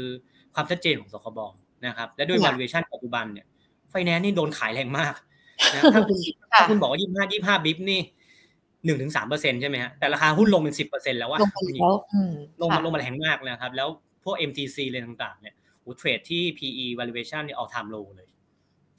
[0.56, 1.40] ความชัดเจนของสคบ
[1.86, 3.46] นะครับ และด้วย valuation ปัจจุบันเนี่ย
[3.92, 5.14] ไฟแนนซ์นี่โดนขายแรงมาก
[5.74, 6.18] นะถ้าคุณ
[6.52, 8.02] ถ้าคุณบอกว่ายี่ห้ายี่ห้า bip นี่
[8.86, 11.40] หนึ่งถึงสามเปอร์เซ็นใช่ไหมฮะแต่ราคาหุ้นลงเป็นสิบเปอร์เซ็นแล้วว่า
[12.62, 13.90] ลงมาลงมาแรงมากนะครับ แล้ว
[14.24, 18.28] พวก MTC เลยต่างๆ เนี่ยโอ้เทรดที่ PE valuation เนี่ย all time low เลย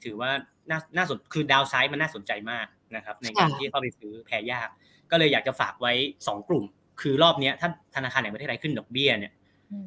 [0.03, 0.31] ถือว่า
[0.69, 4.69] น่าน่าสนคือดาวไซด์มันน่าสนใจมากนะครับ ในการที่เข้าไปซื้อแพรยาก
[5.11, 5.93] ก็เลยอยากจะฝากไว้
[6.27, 6.63] สองกลุ่ม
[7.01, 9.33] คือรอบนี้ถ้าธนาคารแห่งประเทศไทยขึ้นดอกเบี้ยเนี่ย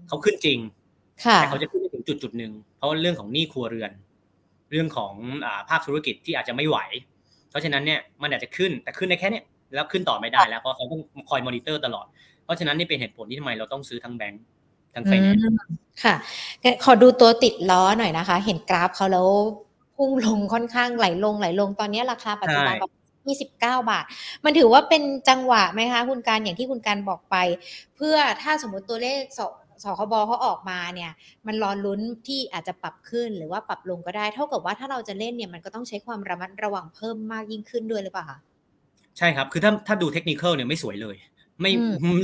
[0.08, 0.58] เขาขึ้นจริง
[1.36, 3.92] แต่เขาจะขึ้นไปถึงจุดจุดหนึ่งเพราะเรื่องของหนี้ครัวเรือน
[4.72, 5.14] เรื่องของ
[5.70, 6.78] ภาคธุรกิจที่อาจจะไม่ไหว
[7.50, 12.06] เพราะฉะนั้นเนี่ยมันอาจจะขึ้นแต่ขึ้นได้แค่เนี้ย แล้วขึ้นต่อไม่ได้แล้วเพราะเขาต้องคอยมอนิเตอร์ตลอด
[12.44, 14.44] เพราะฉะนั้นนี่เป็นเหตุผลที่ทำไมเราต้องซื้อทั้งแบงก์
[14.94, 15.44] ทั้งไฟแนนซ์
[16.04, 16.14] ค่ะ
[16.84, 19.28] ขอดูตัวติดล้อหน่อยนะคะ เห็นกราฟเขาแล้ว
[19.96, 22.74] พุ่งลงค่อนข้างไหลลงไหลลงตอนนี้ราคาปัจจุบัน
[23.26, 24.04] ยี่สิบเก้าบาท
[24.44, 27.36] มันถือว่าเป็นจังหวะไหมคะ คุณการอย่างที่คุณการบอกไป
[27.96, 29.40] เพื่อถ้าสมมติตัวเลขส
[29.84, 31.12] สคบเขาออกมาเนี่ย
[31.46, 38.38] มันรอลุ้นที่อาจจะปรับขึ้นหรือว่าปรับลงก็ได้ เท่ากับว่าถ้าเราจะเล่นเนี่ยมันก็ต้องใช้ความระมัดระวังเพิ่มมากยิ่งขึ้นด้วยหรือเปล่าคะ
[39.18, 41.16] ใช่ครับ คือถ้าถ้าดูเทคนิคเนี่ยไม่สวยเลย
[41.60, 41.72] ไม่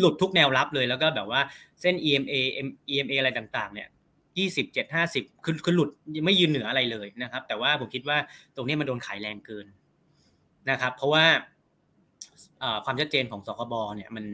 [0.00, 1.40] หลุดทุกแนวรับเลย แล้วก็แบบว่า
[1.80, 2.34] เส้น EMA
[2.92, 3.88] EMA อะไรต่างๆ เนี่ย
[4.38, 5.90] ยี่สิบเจ็ดห้าสิบคือคือหลุด
[6.24, 8.18] ไม่ยืนเหนืออะไรเลยนะครับ แต่ว่าผมคิดว่า
[8.56, 9.66] ตรงนี้มันโดนขายแรงเกิน
[10.70, 11.24] นะครับ เพราะว่า
[12.84, 14.24] ความชัดเจนของสคบเนี่ยมัน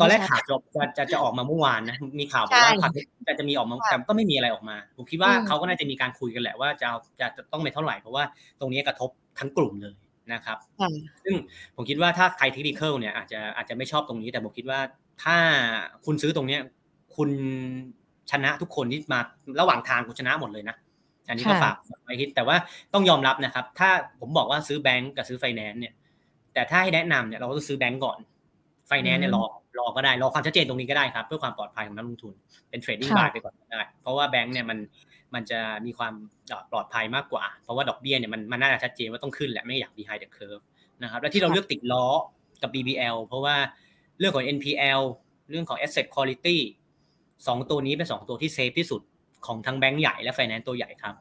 [0.00, 6.88] ตอนแรกข่าวจบจะจะจะออกมาเมื่อวานนะมีข่าวบอกว่าข่าวจะจะมีออกมาแต่ก็ไม่มีอะไรออกมาผมคิดว่าเขาก็น่าจะมีการคุยกันแหละว่าจะ
[7.20, 8.24] จะจะต้องไปเท่าไหร่เพราะว่า
[8.60, 9.94] ตรงนี้กระทบทั้งกลุ่มเลย
[10.32, 10.58] นะครับ
[11.24, 11.34] ซึ่ง
[11.76, 14.80] ผมคิดว่าถ้าใครเทคนิคเนี่ยอาจจะอาจจะไม่ชอบตรงนี้ แต่ผมคิดว่า
[15.24, 15.36] ถ้า
[16.04, 16.60] คุณซื้อตรงเนี้ย
[17.16, 17.30] คุณ
[18.30, 19.20] ชนะทุกคนที่มา
[19.60, 20.76] ระหว่างทางคุณชนะหมดเลยนะ
[21.28, 22.56] อันนี้ก็ฝากไว้คิดแต่ว่า
[22.94, 25.94] ต้องยอมรับนะครับ ถ้าผมบอกว่าซื้อแบงก์กับซื้อไฟแนนซ์เนี่ย
[26.54, 28.18] แต่ถ้าให้แนะนำเนี่ยเราก็ต้องซื้อแบงก์ก่อน
[28.88, 29.44] ไฟแนนซ์เนี่ยรอ
[29.78, 32.34] รอก็ได้รอความชัดเจนตรงนี้ก็ได้ครับ เพื่อความปลอดภัยของนักลงทุน
[32.70, 34.78] เป็น trading buy ไปก่อนก็ได้ เพราะว่าแบงก์เนี่ยมัน
[35.36, 36.14] มันจะมีความ
[36.70, 40.62] ปลอดภัยมากกว่า เพราะว่าดอกเบี้ยเนี่ยมันมันน่าจะชัดเจนว่าต้องขึ้นแหละไม่อยาก behind the curve
[41.02, 42.06] นะครับและที่เราเลือกติดล้อ
[42.62, 43.56] กับ BBL เพราะว่า
[44.18, 45.02] เรื่องของ NPL
[45.50, 46.56] เรื่องของ asset quality
[47.46, 49.02] สองตัวนี้เป็นสองตัวที่ safe ที่สุด
[49.46, 51.14] ของทั้งแบงก์ใหญ่และไฟแนนซ์ตัวใหญ่ครับ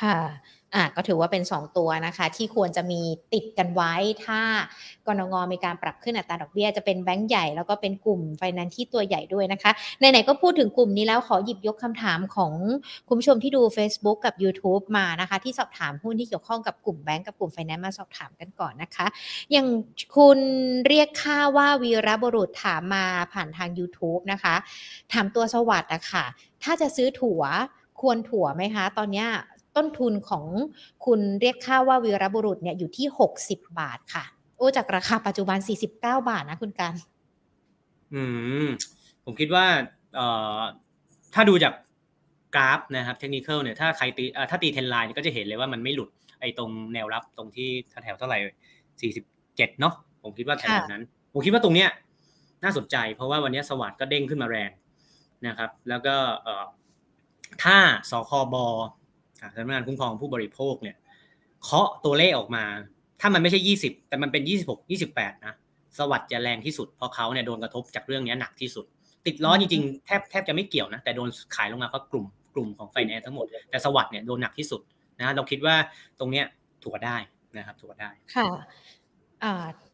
[0.00, 0.18] ค่ะ
[0.74, 3.00] อะก็ถือว่าเป็น 2 ตัวนะคะ ที่ควรจะมี
[3.32, 3.92] ติดกันไว้
[4.24, 4.40] ถ้า
[5.06, 12.52] กนงมีการปรับขึ้นอัตราดอกเบี้ยจะเป็นแบงก์ใหญ่แล้วก็เป็นกลุ่มไฟแนนซ์ที่ตัวใหญ่ด้วยนะคะไหนๆก็พูดถึงกลุ่มนี้แล้วขอหยิบยกคำถามของ
[13.08, 19.06] คุณผู้ชมที่ดู Facebook กับ YouTube มานะคะ ที่สอบถามหุ้นที่เกี่ยวข้องกับกลุ่มแบงก์กับกลุ่มไฟแนนซ์มาสอบถามกันก่อนนะคะ
[19.52, 19.66] อย่าง
[20.16, 20.38] คุณ
[20.88, 24.54] เรียกค่าว่าวีรบุรุษถามมาผ่านทาง YouTube นะคะ
[25.12, 26.24] ถามตัวสวัสด์อะค่ะ
[26.62, 27.42] ถ้าจะซื้อถั่ว
[28.00, 29.26] ควรถั่วไหมคะ ตอนนี้
[29.76, 30.44] ต้นทุนของ
[31.04, 33.06] คุณเรียกค่าว่าวีรบุรุษเนี่ยอยู่ที่
[33.42, 34.24] 60 บาทค่ะ
[34.56, 36.94] โอ้จากราคาปัจจุบัน 49 บาทนะคุณการ
[38.14, 38.22] อื
[38.64, 38.66] ม
[39.24, 39.66] ผมคิดว่า
[40.14, 40.60] เอ่อ
[41.34, 41.74] ถ้าดูจาก
[42.54, 47.68] กราฟนะครับเทคนิคเนี่ยถ้าใครตีถ้าตีเทนไลน์ก็จะเห็นเลยว่ามันไม่หลุดไอ้ตรงแนวรับตรงที่
[48.04, 48.38] แถวเท่าไหร่
[49.10, 51.88] 47 เนาะผมคิดว่าแถวนั้น ผมคิดว่าตรงเนี้ย
[52.64, 54.70] น่าสนใจ เพราะว่าวันนี้สวัสด์ก็เด้งขึ้นมาแรง
[55.46, 56.64] นะครับ แล้วก็เอ่อ
[57.64, 57.76] ถ้า
[58.10, 58.54] สคบ
[59.52, 60.96] สำนักงานคุ้มครองผู้บริโภคเนี่ย
[61.62, 62.64] เคาะตัวเลขออกมา
[63.20, 65.54] ถ้ามันไม่ใช่ยี่สิบแต่มันเป็นยี่สิบหกยี่สิบแปดนะ
[65.98, 68.84] สวัสด์จะแรงที่สุด เพราะเขาเนี่ยโดนกระทบจากเรื่องนี้หนักที่สุด
[69.26, 72.24] ติดล้อจริงๆแทบแทบจะไม่เกี่ยวนะ แต่โดนขายลงมาเพราะกลุ่ม
[72.54, 74.80] กลุ่มของไฟแนนซ์ทั้งหมด แต่สวัสด์เนี่ยโดนหนักที่สุด
[75.20, 75.74] นะ เราคิดว่า
[76.18, 76.44] ตรงเนี้ย
[76.82, 77.16] ถูกได้
[77.58, 78.46] นะครับถูกได้ ค่ะ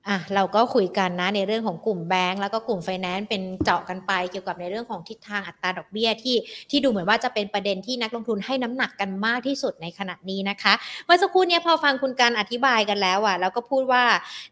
[0.09, 6.37] อะเราก็คุยกันนะในเรื่องของกลุ่มแบงก์แล้วก็กลุ่มไฟแนนซ์เป็นเจาะกันไป เกี่ยวกับในเรื่องของทิศทางอัตราดอกเบี้ยที่
[6.71, 10.73] ที่ดูเหมือนว่าจะเป็นประเด็นที่นักลงทุนให้น้ำหนักกันมากที่สุดในขณะนี้นะคะ
[11.05, 14.05] เมื่อสักครู่นี้พอฟังคุณการอธิบายกันแล้วอะแล้วก็พูดว่า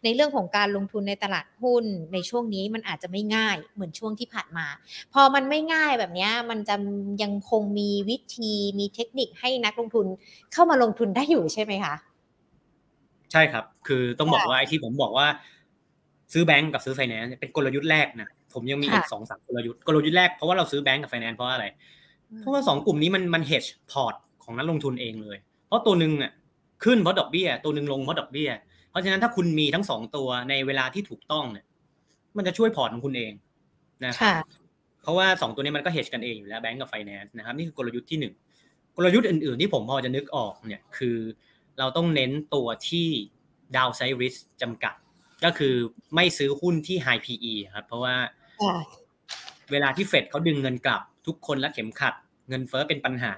[0.03, 4.67] ในเรื่องของการลงทุนในตลาดหุ้นในช่วงนี้มันอาจจะไม่ง่ายเหมือนช่วงที่ผ่านมา
[5.13, 6.75] พอมันไม่ง่ายแบบนี้มันจะ
[7.23, 10.05] ยังคงมีวิธีมีเทคนิคให้นักลงทุน
[10.53, 11.95] เข้ามาลงทุนได้อยู่ใช่ไหมคะ
[13.31, 15.27] ใช่ครับ คือต้องบอกว่าไอ้ที่ผมบอกว่า
[16.33, 21.65] ซื้อแบงก์กับซื้อไฟแนนซ์เป็นกลยุทธ์แรกนะผมยังมีอีกสองสามกลยุทธ์กลยุทธ์แรกเพราะว่าเราซื้อแบงก์กับไฟแนนซ์เพราะอะไร
[22.39, 25.37] เพราะว่าสองกลุ่มนี้มันมัน hedge พอร์ตของนักลงทุนเองเลย
[25.67, 26.31] เพราะตัวหนึ่งอะ
[26.83, 28.49] ขึ้นเพราะดอกเบี้ย ตัวหนึ่งลงเพราะดอกเบี้ย
[28.89, 31.65] เพราะฉะนั้นถ้าคุณมีทั้งสองตัวในเวลาที่ถูกต้องเนี่ย
[32.37, 33.31] มันจะช่วยพอร์ตของคุณเอง
[34.05, 34.33] นะครับ
[35.03, 38.33] เพราะว่าสองตัวนี้มันก็ hedge กันเองอยู่แล้วแบงก์กับไฟแนนซ์นะครับนี่คือกลยุทธ์ที่หนึ่ง
[38.95, 41.17] กลยุทธ์อื่นๆที่ผมพอจะนึกออกเนี่ยคือ
[41.79, 43.07] เราต้องเน้นตัวที่
[43.75, 44.93] downside risk จำกัด
[45.43, 45.75] ก็คือ
[46.15, 48.15] ไม่ซื้อหุ้นที่ High PE ครับ เพราะว่า
[49.71, 52.13] เวลาที่เฟดเขาดึงเงินกลับ ทุกคนและเข็มขัด
[52.49, 53.33] เงินเฟ้อเป็นปัญหา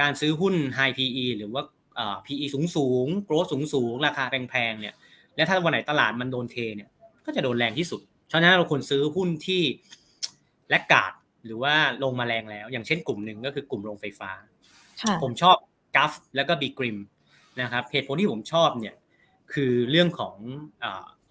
[0.00, 1.62] การซื้อหุ้น High PE หรือว่า
[2.26, 4.94] PE สูงสูงโกลสูงสูงราคาแพงๆเนี่ย
[5.36, 6.88] และถ้าวันไหนตลาดมันโดนเทเนี่ย
[7.26, 8.00] ก็จะโดนแรงที่สุด
[8.32, 9.62] ฉะนั้นเราควรซื้อหุ้นที่
[10.70, 11.12] แลกกาด
[11.44, 14.30] หรือว่าลงมาแรงแล้ว อย่างเช่นกลุ่มหนึ่งก็คือกลุ่มโรงไฟฟ้า
[15.22, 15.56] ผมชอบ
[15.96, 16.98] กัฟแล้วก็บีกริม
[17.60, 18.94] นะครับเหตุผลที่ผมชอบเนี่ย
[19.52, 20.34] คือเรื่องของ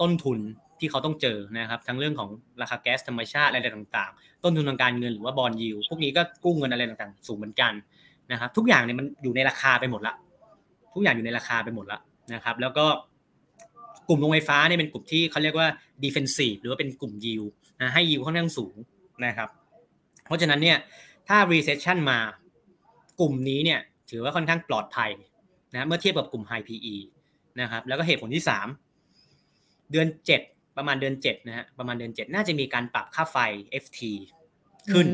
[0.02, 0.40] ต้นทุน
[0.80, 2.30] ที่เขาต้องเจอนะครับทั้งเรื่องของ
[2.62, 7.74] ราคาแก๊สธรรมชาติอะไรต่างๆ ต้นทุนทางการเงินหรือว่าบอลยิวพวกนี้ก็กู้เงินอะไรต่างๆ สูงเหมือนกัน
[8.32, 10.14] นะครับทุกอย่างเนี่ยมันอยู่ในราคาไปหมดละ
[10.94, 12.00] ทุกอย่างอยู่ในราคาไปหมดละ
[12.34, 12.86] นะครับ แล้วก็
[14.08, 15.68] กลุ่มโรงไฟฟ้าเนี่ยเป็นกลุ่มที่เขาเรียกว่า
[16.04, 17.44] defensive หรือว่าเป็นกลุ่มยิว
[17.82, 18.76] นะให้ยิวค่อนข้างสูง
[19.26, 19.50] นะครับ
[20.26, 20.78] เพราะฉะนั้นเนี่ย
[21.28, 22.20] ถ้า recession มา
[23.20, 25.10] กลุ่มนี้เนี่ยถือว่าค่อนข้างปลอดภัย
[25.74, 26.96] นะเมื่อเทียบกับกลุ่ม high PE
[27.62, 28.68] นะครับแล้วก็เหตุผลที่สาม
[29.92, 30.42] เดือนเจ็ด
[30.78, 33.38] ประมาณเดือนเจ็ดนะฮะประมาณเดือนเจ็ดน่าจะมีการปรับค่าไฟ
[33.84, 34.00] FT
[34.92, 35.08] ขึ้น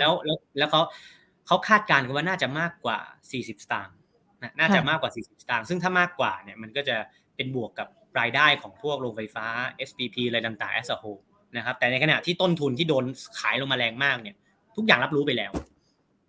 [0.00, 0.80] แล้วแล้วแล้วเขา
[1.46, 2.98] เขาคาดการณ์กันว่าน่าจะมากกว่า
[3.30, 3.96] 40 สตางค์
[4.58, 6.96] น่าจะมากกว่า 40 สตางค์ซึ่งถ้ามากกว่าเนี่ยมันก็จะ
[7.36, 7.88] เป็นบวกกับ
[8.20, 9.46] รายได้ของพวกโรงไฟฟ้า
[9.88, 11.22] SPP อะไรต่างๆ as a whole
[11.56, 13.04] นะครับแต่ในขณะที่ต้นทุนที่โดน
[13.40, 14.36] ขายลงมาแรงมากเนี่ย
[14.76, 15.52] ทุกอย่างรับรู้ไปแล้ว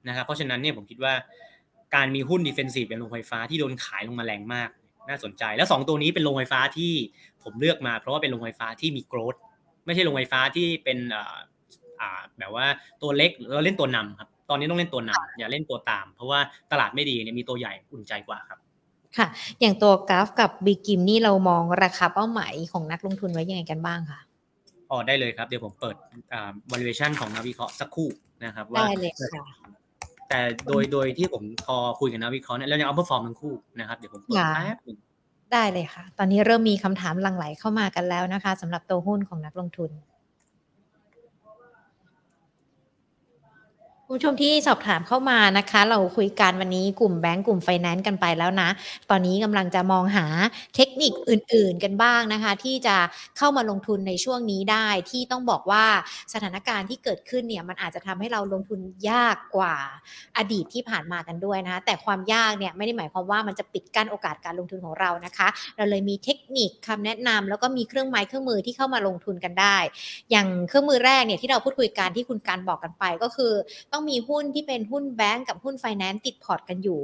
[0.08, 1.14] นะครับเพราะฉะนั้นเนี่ยผมคิดว่า
[1.96, 4.70] การมีหุ้น defensive เป็นโรงไฟฟ้าที่โดนขายลงมาแรงมาก
[5.10, 6.94] น่าสนใจ แล้ว 2 ตัวนี้เป็นโรงไฟฟ้าที่
[7.44, 9.36] ผมเลือกมา เพราะว่าเป็นโรงไฟฟ้าที่มี growth
[9.86, 10.98] ไม่ใช่โรงไฟฟ้าที่เป็น
[12.02, 12.66] อ่าแบบว่า
[13.02, 16.40] ตัวเล็กเราเล่นตัวนำครับตอนนี้ต้องเล่นตัวนำอย่าเล่นตัวตาม เพราะว่า
[16.72, 18.60] ตลาดไม่ดีเนี่ยมีตัวใหญ่อุ่นใจกว่าครับ
[19.18, 19.28] ค่ะ
[19.60, 24.20] อย่างตัว GULF กับ BGRIM นี่เรามองราคาเป้าหมายของนักลงทุนไว้ยังไงกันบ้างคะ
[24.92, 25.96] อ๋อได้เลยครับ เดี๋ยวผมเปิด
[26.34, 28.10] อ่า valuation ของนักวิเคราะห์สักครู่
[28.44, 29.44] นะครับว่าได้เลยค่ะ
[30.30, 34.98] แต่โดยโดยที่ผมพอคุยกับนักวิเคราะห์เนี่ยเรายัง outperform ทั้งคู่นะครับเดี๋ยวผมเปิดแป๊บนึง
[35.54, 39.92] ได้เลยค่ะ ตอนนี้เริ่มมีคำถามหลั่งไหลเข้ามากันแล้วนะคะสำหรับตัวหุ้นของนักลงทุน
[44.12, 48.70] ผู้ชมที่สอบถามเข้ามานะคะ เราคุยกันวันนี้กลุ่มแบงก์กลุ่มไฟแนนซ์กันไปแล้วนะ
[49.10, 50.26] ตอนนี้กำลังจะมองหา
[50.76, 52.96] เทคนิคอื่น ๆ กันบ้างนะคะ ที่จะ
[53.38, 55.86] เข้ามาลงทุนในช่วงนี้ได้ที่ต้องบอกว่า
[56.34, 59.76] สถานการณ์ที่เกิดขึ้นเนี่ยมันอาจจะทำให้เราลงทุนยากกว่า
[60.38, 69.78] อดีตที่ผ่านมากันด้วยนะคะแต่ความยากเนี่ยไม่ได้หมายความว่ามันจะปิดกั้นโอกาสการลงทุนของเรานะคะ เราเลยมีเทคนิคคำแนะนำแล้วก็มีเครื่องไม้เครื่องมือที่เข้ามาลงทุนกันได้
[70.32, 73.54] อย่างเครื่องมือแรกเนี่ยที่เราพูดคุยกันที่คุณการบอกกันไปก็คือ
[73.94, 77.02] ต้อง้องมีหุ้นที่เป็นหุ้นแบงก์กับหุ้นไฟแนนซ์ติดพอร์ตกันอยู่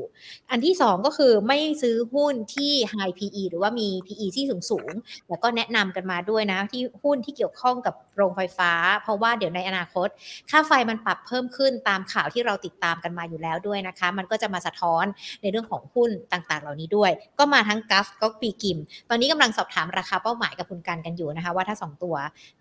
[0.51, 4.91] อันที่ 2 ก็คือไม่ซื้อหุ้นที่ high PE หรือว่ามี PE ที่สูงสูง
[5.29, 8.71] แล้วก็แนะนำกันมาด้วยนะที่หุ้นที่เกี่ยวข้องกับโรงไฟฟ้า
[9.03, 10.07] เพราะว่าเดี๋ยวในอนาคต
[10.49, 15.05] ค่าไฟมันปรับเพิ่มขึ้นตามข่าวที่เราติดตามกันมาอยู่แล้วด้วยนะคะ มันก็จะมาสะท้อน
[15.41, 18.77] ในเรื่องของหุ้นต่างๆ เหล่านี้ด้วย ก็มาทั้งกัฟก็ปีกิม
[19.09, 22.15] ตอนนี้กำลังสอบถามราคาเป้าหมายกับคุณกันกันอยู่นะคะ ว่าถ้า 2 ตัว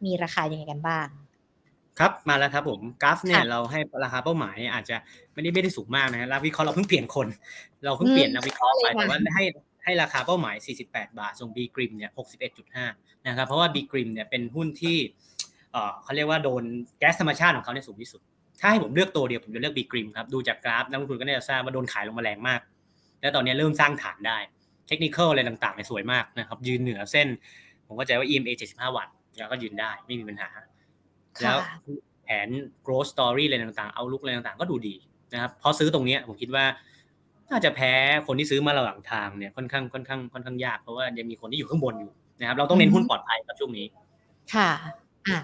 [0.04, 1.08] มีราคายังไงกันบ้าง
[1.98, 4.96] ครับมาแล้วครับผมกราฟเนี่ยค่ะเราให้ราคาเป้าหมายอาจจะ
[5.32, 7.26] ไม่ได้ไม่ได้สูงมากนะฮะแล้ววิเคราะห์เราเพิ่งเปลี่ยนคน
[7.84, 9.44] เราเพิ่งเปลี่ยนนักวิเคราะห์ไปเลยค่ะแต่ว่าให้
[9.84, 10.56] ให้ราคาเป้าหมาย
[10.88, 12.10] 48 บาทส่ง B กริมเนี่ย
[12.68, 14.96] 61.5 นะครับ เพราะว่า B กริมเนี่ยเป็นหุ้นที่
[15.72, 16.64] เอ่อเขาเรียกว่าโดน
[16.98, 18.20] แก๊สธรรมชาติของเขาเนี่ยสูงที่สุด
[18.60, 22.60] ถ้าให้ผมเลือกตัวเดียวผมจะเลือก B กริมครับ ดูจากกราฟนักลงทุนก็น่าจะทราบว่าโดนขายลงมาแรงมาก
[23.20, 24.38] แล้วตอนนี้เริ่มสร้างฐานได้
[24.88, 27.28] เทคนิคอะไรต่างๆเนี่ยสวยมากนะครับ ยืนเหนือเส้น
[27.86, 30.48] ผมเข้าใจว่า EMA 75 วัตต์แล้วก็ยืนได้ไม่มีปัญหา
[31.42, 31.58] แล้ว
[32.24, 32.48] แผน
[32.86, 34.94] growth story อะไรต่างๆ เอาลุกอะไรต่างๆ ก็ดูดี
[35.32, 36.64] นะครับพอซื้อตรงเนี้ยผมคิดว่า
[37.50, 37.92] น่าจะแพ้
[38.26, 43.86] คนที่ซื้อมาระหว่างทางเนี่ยค่อนข้างค่อนข้างค่อนข้างยากเพราะว่ายังมีคนที่อยู่ข้างบนอยู่นะครับ เราต้องเน้นหุ้นปลอดภัยครับช่วงนี้
[44.54, 44.70] ค่ะ
[45.26, 45.38] อะ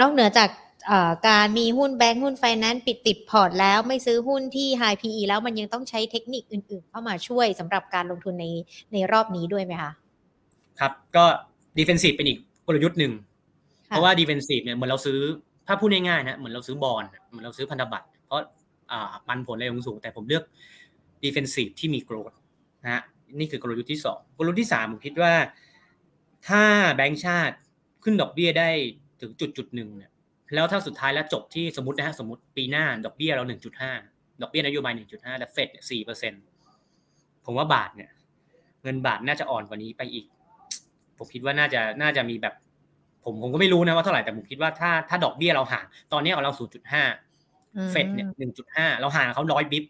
[0.00, 0.50] นอกเหนือจาก
[0.86, 8.46] เอ่อการมีหุ้นแบงก์หุ้นไฟแนนซ์ปิดติดพอร์ตแล้วไม่ซื้อหุ้นที่ high PE แล้วมันยังต้องใช้เทคนิคอื่นๆ เข้ามาช่วยสำหรับการลงทุนใน
[8.92, 9.92] ในรอบนี้ด้วยไหมคะ
[10.80, 11.24] ครับก็
[11.78, 13.12] defensive เป็นอีกกลยุทธ์หนึ่ง
[13.92, 15.18] เพราะว่า defensive เนี่ยเหมือนเราซื้อ
[15.66, 18.40] ถ้าพูดง่ายๆนะเหมือนเราซื้อบอลเหมือนเราซื้อพันธบัตร เพราะ
[18.92, 20.44] อ่าปันผลอะไรสูงแต่ผมเลือก
[21.24, 22.36] defensive ที่มี growth
[22.84, 23.02] นะฮะ
[23.38, 25.34] นี่คือกลยุทธ์ที่สองกลยุทธ์ที่สามผมคิดว่า
[26.48, 26.62] ถ้า
[26.94, 27.56] แบงก์ชาติ
[28.04, 28.68] ขึ้นดอกเบี้ยได้
[29.20, 30.10] ถึงจุดจุดหนึ่งเนี่ย
[30.54, 33.92] แล้วถ้าสุดท้ายแล้วจบที่สมมตินะฮะสมมติปีหน้าดอกเบี้ยเราหนึ่งจุดห้า
[34.42, 36.32] ดอกเบี้ยนโยบายหนึ่งจุดห้าแต่เฟดสี่เปอร์เซ็น
[37.44, 38.10] ผมว่าบาทเนี่ย
[38.82, 40.26] เงินบาทน่าจะอ่อนกว่านี้ไปอีก
[41.18, 42.54] ผมคิดว่าน่าจะน่าจะมีแบบ
[43.24, 47.02] ผมผมก็ไม่รู้นะว่าเท่าไหร่แต่ผมคิดว่าถ้าถ้าดอกเบี้ยเราห่างตอนนี้เราศูนย์จุดห้า
[47.76, 49.84] อืมเฟดเนี่ยหนึ่งจุดห้าเราห่างเขาร้อยบิบ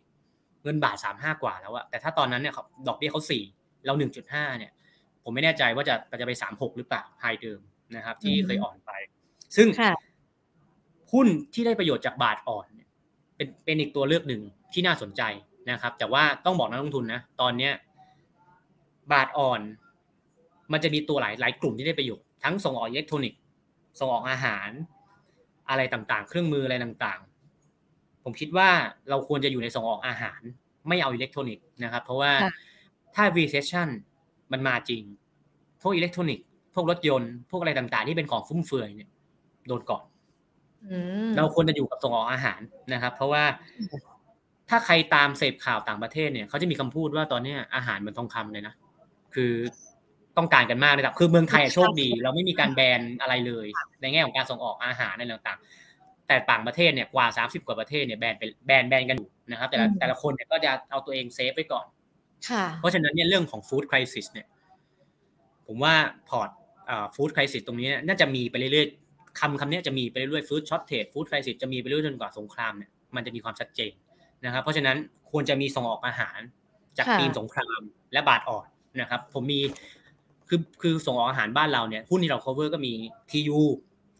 [0.62, 3.42] เงินบาทสามห้ากว่าแล้วอะแต่ถ้าตอนนั้นเนี่ยเขาดอกเบี้ยเขาสี่
[3.86, 4.72] เราหนึ่งจุดห้าเนี่ย
[5.24, 7.60] ผมไม่แน่ใจว่าจะจะไปสามหกหรือเปล่าไฮเดิม
[7.96, 8.90] นะครับ ที่เคยอ่อนไป
[9.56, 9.94] ซึ่งค่ะ
[11.12, 12.88] หุ้นที่ได้ประโยชน์จากบาทอ่อนเนี่ย
[13.36, 14.42] เป็นเป็นอีกตัวเลือกหนึ่ง
[14.72, 15.22] ที่น่าสนใจ
[15.70, 17.72] นะครับ แต่ว่าต้องบอกนักลงทุนนะตอนเนี้ย
[19.12, 19.60] บาทอ่อน
[20.72, 23.40] มันจะมีตัวหลายหลายกลุ่มที่ได้ประโยชน์ ทั้งส่งออกอิเล็กทรอนิกส์
[24.00, 24.70] ส่งออกอาหาร
[25.70, 28.68] อะไรต่างๆ เครื่องมืออะไรต่างๆ ผมคิดว่า
[29.10, 30.40] เราควรจะอยู่ในส่งออกอาหาร
[30.88, 32.52] ไม่เอาอิเล็กทรอนิกส์นะครับ เพราะว่าค่ะ
[33.14, 33.88] ถ้า recession
[34.52, 35.02] มันมาจริง
[35.82, 39.10] พวกอิเล็กทรอนิกส์พวกรถยนต์ พวกอะไรต่างๆ ที่เป็นของฟุ่มเฟือยเนี่ย
[39.68, 40.04] โดนก่อน
[40.88, 42.60] อืมเราควรจะอยู่กับส่งออกอาหาร
[42.92, 43.44] นะครับ เพราะว่า
[44.68, 48.74] ถ้าใครตามเสพข่าวต่างประเทศเนี่ยเขาจะมีคำพูดว่าตอนเนี้ยอาหารเหมือนทองคำเลยนะ
[49.34, 49.52] คือ
[50.38, 53.66] ต้องการกันมากเลยครับ คือเมืองไทยอะโชคดี เราไม่มีการแบนอะไรเลย
[54.00, 61.86] ในแง่ของการส่งออกอาหารอะไรต่างๆ แต่ต่างประเทศเนี่ยกว่า 30 กว่าประเทศเนี่ยแบนไปแบนแบนกันอยู่นะครับ แต่ละแต่ละคนเนี่ยก็จะเอาตัวเองเซฟไว้ก่อน
[62.48, 64.46] ค่ะเพราะฉะนั้นเนี่ยเรื่องของฟู้ดคริสิสเนี่ย
[65.66, 65.94] ผมว่า
[66.28, 66.50] พอร์ต
[67.14, 73.92] ฟู้ดคริสิสตรงนี้เนี่ยน่าจะมีไปเรื่อยๆคำคำนี้จะมีไปเรื่อยๆฟู้ดช็อตเทรดฟู้ดคริสิสจะมีไปเรื่อยๆจนกว่าสงครามเนี่ยมันจะมีความชัดเจน
[74.44, 74.96] นะครับ เพราะฉะนั้น
[75.30, 76.38] ควรจะมีส่งออกอาหาร
[76.98, 77.80] จากค่ะทีมสงคราม
[78.12, 78.66] และบาทอ่อน
[79.00, 79.60] นะครับ ผมมี
[80.54, 82.92] คือคือส่งออกอาหารบ้านเราเนี่ยหุ้นที่เรา cover ก็มี
[83.30, 83.60] TU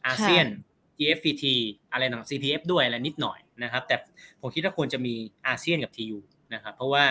[0.06, 0.46] อาเซียน
[0.98, 1.44] GFPT
[1.92, 3.96] อะไรต่าง CPF ด้วยอะไรนิดหน่อยนะครับ แต่
[4.40, 5.14] ผมคิดว่าควรจะมี
[5.46, 6.18] อาเซียนกับ TU
[6.54, 7.04] นะครับเพราะว่า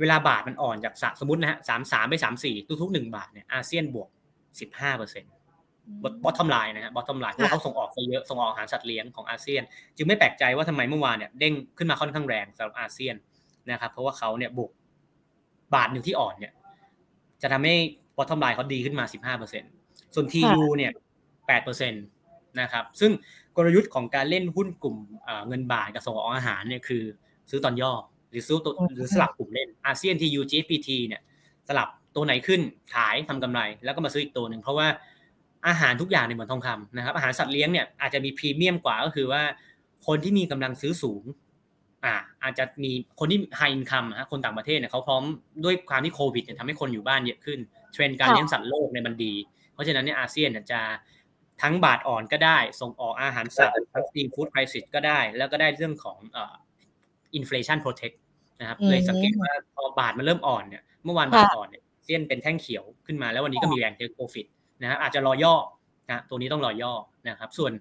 [0.00, 4.08] เวลาบาทมันอ่อนจากสะสมมตินะฮะสามสามไปสามสี่ทุกๆหนึ่งบาทเนี่ย ASIAN บวก
[4.60, 5.32] สิบห้าเปอร์เซ็นต์
[6.24, 9.62] bottom line นะฮะ bottom line เพราะว่าเขาส่งออกไปเยอะส่งออกอาหารสัตว์เลี้ยงของ ASIAN
[9.96, 13.14] จึงไม่แปลกใจว่าทำไมเมื่อวานเนี่ยเด้งขึ้นมาค่อนข้างแรงสำหรับ ASIAN
[13.70, 14.70] นะครับเพราะว่าเขาเนี่ยบวก
[15.74, 16.52] บาทหนึ่งที่อ่อนเนี่ย
[17.42, 17.74] จะทำให้
[18.16, 19.70] bottom line เขาดีขึ้นมาสิบห้าเปอร์เซ็นต์
[20.14, 20.92] ส่วน TU เนี่ย
[21.46, 22.04] แปดเปอร์เซ็นต์
[22.60, 23.10] นะครับ ซึ่ง
[23.56, 27.02] กลยุทธ์ของการเล่นหุ้นกลุ่มเอ่อเงินบาทกับส่งออกอาหารเนี่ยคือ
[27.50, 27.92] ซื้อตอนย่อ
[28.30, 31.20] หรือซื้อตัวหรือสลับกลุ่มเล่นอาเซียน TU GPT เนี่ย
[31.68, 32.60] สลับตัวไหนขึ้น
[32.94, 34.88] ขายทำกำไร แล้วก็มาซื้ออีกตัวหนึ่งเพราะว่า
[35.68, 39.42] อาหารทุกอย่างเนี่ยเหมือนทองคำนะครับอาหารสัตว์เลี้ยงเนี่ยอาจจะมีพรีเมียมกว่าก็คือว่า
[40.06, 41.22] คนที่มีกำลังซื้อสูง
[42.04, 45.22] อ่าอาจจะมีคนที่ไฮอินคัมฮะคนต่างประเทศเนี่ยเขาพร้อม
[45.64, 47.58] ด้วยความที่โควิดเนี่ยทำให้คนอยู่บ้านเยอะขึ้น
[47.92, 49.34] เทรนด์การค่ะเลี้ยงสัตว์โลกเนี่ยมันดี
[49.72, 50.80] เพราะฉะนั้นเนี่ย ASIAN เนี่ยจะ
[51.62, 56.54] ทั้งบาทอ่อนก็ได้ ส่งออกอาหารสัตว์ทั้ง seafood prices ก็ได้ แล้วก็ได้เรื่องของเอ่อ
[57.34, 58.12] inflation protect
[58.60, 64.46] นะครับเลยสังเกตว่าพอบาทมันเริ่มอ่อนเนี่ยเมื่อวานบาทอ่อนเนี่ยเส้นเป็นแท่งเขียวขึ้นมาแล้ววันนี้ก็มีแรง take profit
[64.82, 65.54] นะฮะอาจจะรอย่อ
[66.10, 66.92] นะตัวนี้ต้องรอย่อ
[67.28, 67.72] นะครับส่วน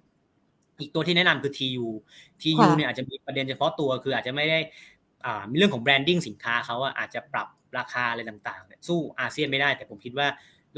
[0.80, 1.88] อีกตัวที่แนะนำคือ TU
[2.42, 4.60] TU เนี่ยอาจจะมีประเด็นเฉพาะตัวคืออาจจะไม่ได้
[5.50, 7.48] มีเรื่องของ branding สินค้าเขาอาจจะปรับ
[7.78, 10.28] ราคาอะไรต่างๆสู้ ASIAN ไม่ได้ แต่ผมคิดว่า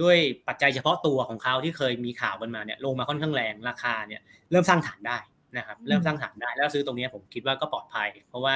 [0.02, 4.22] ด้วยปัจจัยเฉพาะตัวของเขาที่เคยมีข่าวกันมาเนี่ยลงมาค่อนข้างแรงราคาเนี่ย
[4.52, 5.18] เริ่มสร้างฐานได้
[5.58, 8.54] นะครับเริ่มสร้างฐานได้แล้วซื้อตรงนี้ผมคิดว่าก็ปลอดภัย เพราะว่า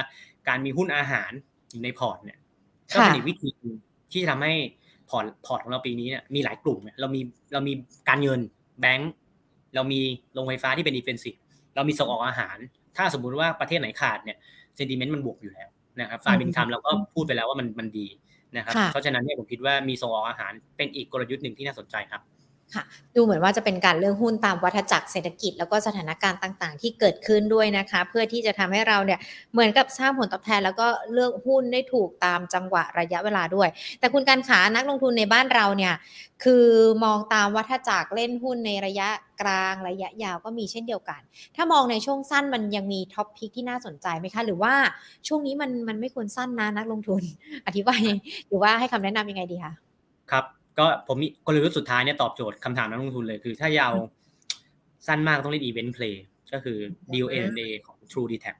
[0.48, 1.30] การมีหุ้นอาหาร
[1.70, 2.38] อยู่ในพอร์ตเนี่ย
[2.94, 3.52] ก็เป็นอีกวิธี
[4.12, 4.54] ที่จะทำให้
[5.10, 7.20] พอร์ตพอร์ตของเราปีนี้เนี่ยมีหลายกลุ่มเรามี
[7.52, 7.72] เรามี
[8.08, 8.40] การเงิน
[8.80, 9.12] แบงก์
[9.74, 10.00] เรามี
[10.34, 11.34] โรงไฟฟ้าที่เป็น defensive
[11.74, 12.56] เรามีส่งออกอาหาร
[12.96, 14.36] ถ้าสมมุติว่าประเทศไหนขาดเนี่ย
[14.76, 15.68] เซนติเมนต์มันบวกอยู่แล้ว
[16.00, 18.06] นะครับฟาร์มินคัมเราก็พูดไปแล้วว่ามันมันดี
[18.56, 22.20] นะครับเพราะฉะนั้นเนี่ยผมคิดว่ามีส่งออกอาหารเป็นอีกกลยุทธ์หนึ่งที่น่าสนใจครับ
[22.74, 22.84] ค่ะ
[23.16, 29.18] ดูเหมือนว่าจะเป็นการเลือกหุ้นตามวัฏจักรเศรษฐกิจ แล้วก็สถานการณ์ต่างๆ ที่เกิดขึ้นด้วยนะคะ เพื่อที่จะทำให้เราเนี่ย
[29.52, 33.68] เหมือนกับสร้างผลตอบแทน แล้วก็เลือกหุ้นได้ถูกตามจังหวะระยะเวลาด้วย
[34.00, 35.94] แต่คุณการขานักลงทุนในบ้านเราเนี่ย
[36.44, 36.66] คือ
[37.04, 39.08] มองตามวัฏจักรเล่นหุ้นในระยะ
[39.42, 41.20] กลางระยะยาวก็มีเช่นเดียวกัน
[41.56, 44.74] ถ้ามองในช่วงสั้นมันยังมี top pick ที่น่าสนใจไหมคะ หรือว่า
[45.28, 47.22] ช่วงนี้มันมันไม่ควรสั้นนะนักลงทุน
[47.66, 48.02] อธิบาย
[48.48, 49.74] หรือว่าให้คำแนะนำยังไงดีคะ
[50.30, 53.94] ครับ ก็ผมมีกลยุทธ์สุดท้ายเนี่ยตอบโจทย์คำถามนักลงทุนเลย คือถ้ายาว
[55.06, 56.78] สั้นมากต้องเล่น event play ก็คือ
[57.12, 57.36] deal M&A
[57.86, 58.54] ของ True DTAC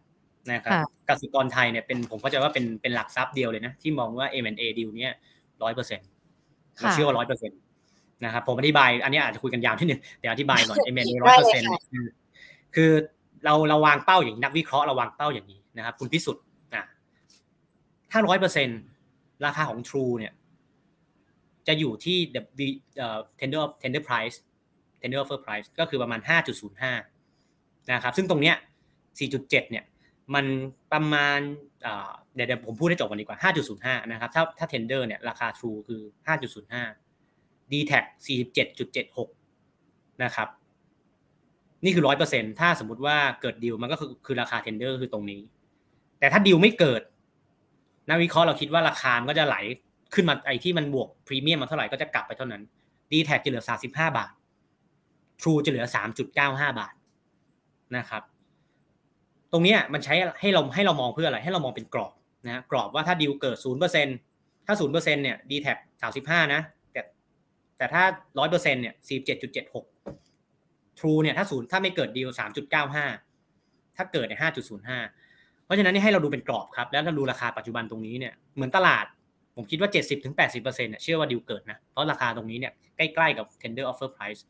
[0.50, 0.72] นะครับ
[1.08, 5.14] กสิกรไทยเนี่ยเป็นผมเข้าใจว่าเป็นเป็นหลักทรัพย์เดียวเลยนะ ที่มองว่า M&A deal เนี่ย
[5.62, 6.08] ร้อยเปอร์เซ็นต์
[6.78, 7.58] เราเชื่อว่าร้อยเปอร์เซ็นต์
[8.24, 11.68] นะครับผมอธิบาย อันนี้อาจจะคุยกันยาวที่หนึ่งเดี๋ยวอธิบายก่อน M&A ร้อยเปอร์เซ็นต์
[12.74, 12.90] คือ
[13.44, 16.42] เราเราวางเป้าอย่างนักวิเคราะห์เราวางเป้าอย่างนี้นะครับคุณพิสุทธิ์
[16.74, 16.84] นะ
[18.10, 18.80] ถ้าร้อยเปอร์เซ็นต์
[19.44, 20.32] ราคาของ True เนี่ย
[21.68, 22.18] จะอยู่ที่
[22.58, 22.66] the
[23.40, 24.36] tender tender price
[25.00, 26.20] tender offer price ก็คือประมาณ
[27.04, 28.56] 5.05 นะครับ ซึ่งตรงเนี้ย
[29.18, 29.84] 4.7 เนี่ย
[30.34, 30.44] มัน
[30.92, 31.38] ประมาณ
[32.34, 33.38] เดี๋ยวผมพูดให้จบก่อนดีกว่า
[33.74, 36.00] 5.05 นะครับ ถ้าถ้า tender เนี่ยราคา true คือ
[37.06, 40.48] 5.05 d t a c 47.76 นะครับ
[41.84, 45.40] นี่คือ 100%ถ้าสมมติว่าเกิดดีลมันก็คือคือราคา tender คือตรงนี้
[46.18, 47.02] แต่ถ้าดีลไม่เกิด
[48.08, 49.56] นักวิเคราะห์เราคิดว่าราคามันก็จะไหล
[50.14, 52.62] ขึ้นมาไอ้ที่มันบวกพรีเมียมมาเท่าไหร่ก็จะกลับไปเท่านั้น
[53.11, 54.32] d t แท็จะเหลือ35บห้าบาท
[55.40, 55.86] True จะเหลือ
[56.32, 56.94] 3.95บาท
[57.96, 58.22] นะครับ
[59.52, 62.12] ตรงนี้มันใช้ให้เราให้เรามองเพื่ออะไร ให้เรามองเป็นกรอบ
[62.46, 65.68] นะกรอบว่าถ้าดิวเกิด0%ถ้า0%เปอร์เซ็นเนี่ย d t แท
[66.42, 66.61] 35นะ
[66.92, 67.00] แต่
[67.76, 69.84] แต่ถ้า100%เปอร์เซ็นเนี่ย47.76 True เจ็ดหก
[70.98, 72.28] ทรูเนี่ยถ้าศูนย์ถ้าไม่เกิดดีล
[73.12, 74.40] 3.95ถ้าเกิดเนี่ย
[75.02, 79.05] 5.05เพราะฉะนั้นนี่ให้เราดูเป็นกรอบครับ แล้วเราดูราคาปัจจุบันตรงนี้เนี่ยเหมือนตลาด
[79.57, 84.40] ผมคิดว่า 70-80%เนี่ยเชื่อว่าดิวเกิดนะ เพราะราคาตรงนี้เนี่ยใกล้ๆกับ tender offer price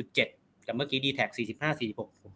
[0.00, 2.32] 4.7 กับเมื่อกี้ d t แท็45 46 ผม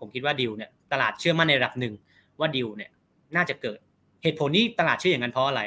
[0.00, 1.94] ผมคิดว่าดิวเนี่ยตลาดเชื่อมั่นในระดับหนึ่ง
[2.40, 2.90] ว่าดิวเนี่ย
[3.36, 3.78] น่าจะเกิด
[4.22, 5.62] เหตุผลที่ตลาดเชื่ออย่างนั้นเพราะอะไร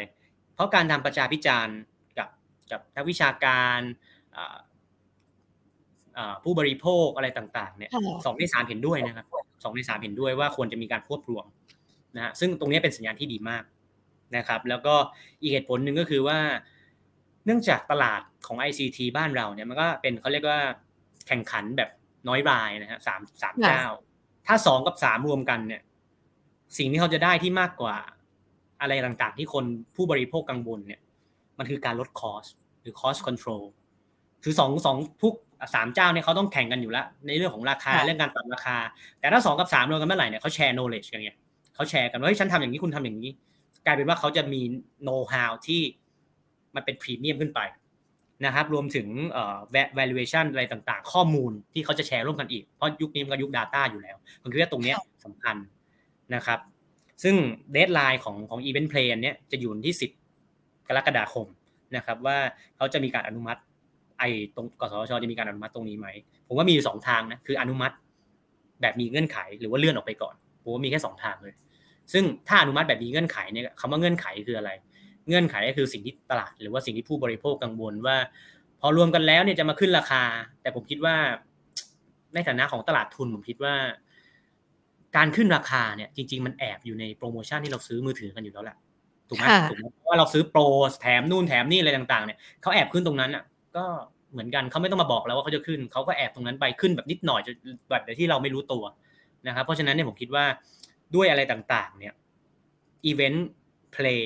[0.55, 1.77] เพราะการทำประชาพิจารณ์
[2.17, 2.29] กับ
[2.71, 3.79] กับนักวิชาการ
[6.43, 7.91] ผู้บริโภคอะไรต่างๆเนี่ย
[8.25, 9.25] สองในสามเห็นด้วยนะครับ
[9.63, 11.45] สองในสามเห็นด้วยว่าควรจะมีการควบรวม
[12.15, 13.63] นะฮะซึ่งตรงนี้เป็นสัญญาณที่ดีมาก
[14.37, 14.95] นะครับ แล้วก็
[15.41, 16.39] อีกเหตุผลหนึ่งก็คือว่า
[17.45, 20.61] เนื่องจากตลาดของ ICT บ้านเราเนี่ยมันก็เป็นเขาเรียกว่า
[21.27, 21.89] แข่งขันแบบ
[22.27, 23.83] น้อยรายนะฮะสามสามเจ้า
[24.47, 25.81] ถ้าสองกับสามรวมกันเนี่ย
[26.77, 27.95] สิ่งที่เขาจะได้ที่มากกว่า
[28.81, 29.65] อะไรต่างๆ ที่คน
[29.95, 31.01] ผู้บริโภคกังวลเนี่ย
[31.57, 32.45] มันคือการลดคอส
[32.81, 33.63] หรือ cost control
[34.43, 35.35] คือสองสองพวก
[35.75, 38.77] สามเจ้าเนี่ยเขาต้องแข่งกันอยู่แล้ว ในเรื่องของราคาเรื่องการปรับราคา
[39.19, 41.31] แต่ถ้าสองกับสามรวมกันเมื่อไหร่เนี่ยเขาแชร์ knowledge กันไง
[41.75, 43.31] เขาแชร์กันว่าเฮ้ยฉันทำอย่างนี้คุณทำอย่างนี้
[43.85, 44.61] กลายเป็นว่าเขาจะมี
[45.03, 45.81] โน้ตฮาวที่
[46.75, 47.61] มันเป็นพรีเมียมขึ้นไป
[48.45, 49.57] นะครับ รวมถึงเอ่อ
[49.99, 54.93] valuation อะไรต่างๆ ข้อมูลที่เขาจะแชร์ร่วมกันอีก เพราะยุคนี้มันก็ยุค Data อยู่แล้วผมคิดว่าตรงนี้
[55.25, 55.55] สำคัญ
[56.35, 56.59] นะครับ
[57.23, 57.35] ซึ่ง
[57.71, 61.47] deadline ของของ Event Play เนี้ยจะอยู่ที่ 10 กรกฎาคม
[61.95, 62.37] นะครับ ว่า
[62.77, 63.59] เขาจะมีการอนุมัติ
[64.19, 65.11] ไอ้ตรงกสทช.
[65.23, 66.07] จะมีการอนุมัติตรงนี้ไหม
[66.47, 67.95] ผมว่ามีอยู่สองทางนะ คืออนุมัติ
[68.81, 71.53] แบบมีเงื่อนไขหรือว่าเลื่อนออกไปก่อน ผมว่ามีแค่สองทางเลย
[72.13, 74.71] ซึ่งถ้าอนุมัติแบบมีเงื่อนไขเนี่ยคำว่าเงื่อนไขคืออะไร
[75.27, 78.17] เงื่อนไขก็คือสิ่งที่ตลาด หรือว่าสิ่งที่ผู้บริโภคกังวลว่า
[78.81, 80.23] พอรวมกันแล้วเนี่ยจะมาขึ้นราคา
[80.61, 81.15] แต่ผมคิดว่า
[82.33, 83.73] ในฐานะของตลาดทุนผมคิดว่า
[85.15, 88.77] การขึ้นราคาเนี่ย จริง ๆ มันแอบอยู่ในโปรโมชั่นที่เราซื้อมือถือกันอยู่แล้วแหละ
[89.29, 90.61] ถูกไหมถูกไหมเพราะว่าเราซื้อโปร
[91.01, 93.43] แถมนู่นแถมนี่อะไรต่างๆเนี่ยเขาแอบขึ้นตรงนั้นอะ
[93.77, 93.85] ก็
[94.31, 97.41] เหมือนกันเขาไม่ต้องมาบอกแล้วว่าเขาจะขึ้นเขาก็แอบตรงนั้นไปขึ้นแบบนิดหน่อย
[97.89, 98.83] แบบที่เราไม่รู้ตัว
[99.47, 100.45] นะครับเพราะฉะนั้นเนี่ยผมคิดว่า
[101.15, 102.13] ด้วยอะไรต่างๆ เนี่ย
[103.09, 103.39] Event
[103.95, 104.23] Play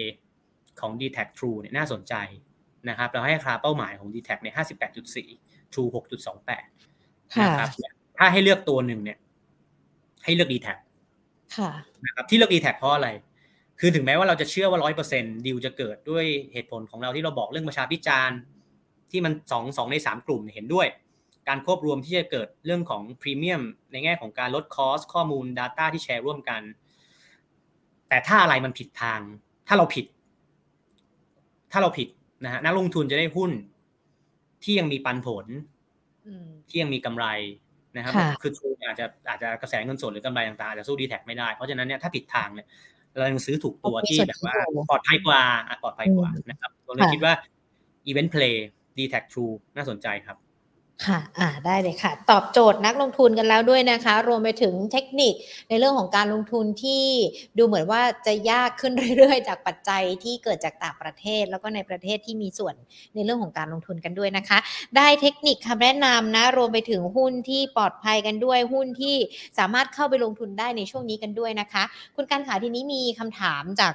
[0.80, 2.14] ของ d t แท True เนี่ยน่าสนใจ
[2.90, 4.56] นะครับเราให้ราคาเป้าหมายของ d t แทเนี่ย
[5.14, 7.70] 58.4 True 6.28นะครับ
[8.18, 9.18] ถ้าให้เลือกตัวหนึ่งเนี่ย
[10.26, 10.74] ให้เลือกดีแท็
[11.58, 11.72] ค่ะ
[12.06, 13.10] นะครับที่เลือกดีแท็เพราะอะไร
[13.80, 18.38] คือถึงแม้ว่าเราจะเชื่อว่าร้อยเปอร์เซ็นต์ดิวจะเกิดด้วยเหตุผลของเราที่เราบอกเรื่องประชาพิจารณ์
[19.12, 20.88] ที่มันสองสองในสามกลุ่มเห็นด้วย
[21.48, 26.62] การควบรวมที่จะเกิดเรื่องของพรีเมียมในแง่ของการลดคอสข้อมูล Data ที่แชร์ร่วมกัน
[28.10, 29.20] แต่ถ้าอะไรมันผิดทาง
[29.68, 30.06] ถ้าเราผิด
[31.72, 32.08] ถ้าเราผิด
[32.44, 33.52] นะฮะนักลงทุนจะได้หุ้น
[34.64, 35.46] ที่ยังมีปันผล
[36.70, 37.26] ที่ยังมีกำไร
[37.96, 42.68] นะครับคือทูอาจจะอาจจะกระแสเงินสดหรือกำไรต่างๆอาจจะสู้ดีแท็ไม่ได้ เพราะฉะนั้นเนี่ยถ้าผิดทางเนี่ย
[43.18, 44.56] เรายังซื้อถูกตัวที่แบบว่า
[44.90, 45.42] ปลอดภัยกว่า
[45.84, 47.34] ปลอดภัยกว่านะครับผมเลยคิดว่า
[48.10, 48.56] Event Play
[48.98, 50.38] d t แท็ True น่าสนใจครับ
[51.06, 55.34] ค่ะ อ่า ได้เลยค่ะ ตอบโจทย์นักลงทุนกันแล้วด้วยนะคะ รวมไปถึงเทคนิค
[55.70, 57.04] ในเรื่องของการลงทุนที่
[57.58, 62.76] ดูเหมือนว่าจะยากขึ้นเรื่อยๆ จากปัจจัยที่เกิดจากต่างประเทศ แล้วก็ในประเทศที่มีส่วน
[63.16, 64.58] ในเรื่องของการลงทุนกันด้วยนะคะ
[64.98, 69.16] ได้เทคนิคคำแนะนำนะ รวมไปถึงหุ้นที่ปลอดภัยกันด้วย หุ้นที่
[69.60, 71.84] สามารถเข้าไปลงทุนได้ในช่วงนี้กันด้วยนะคะ
[72.16, 73.94] คุณการขาทีนี้มีคำถามจาก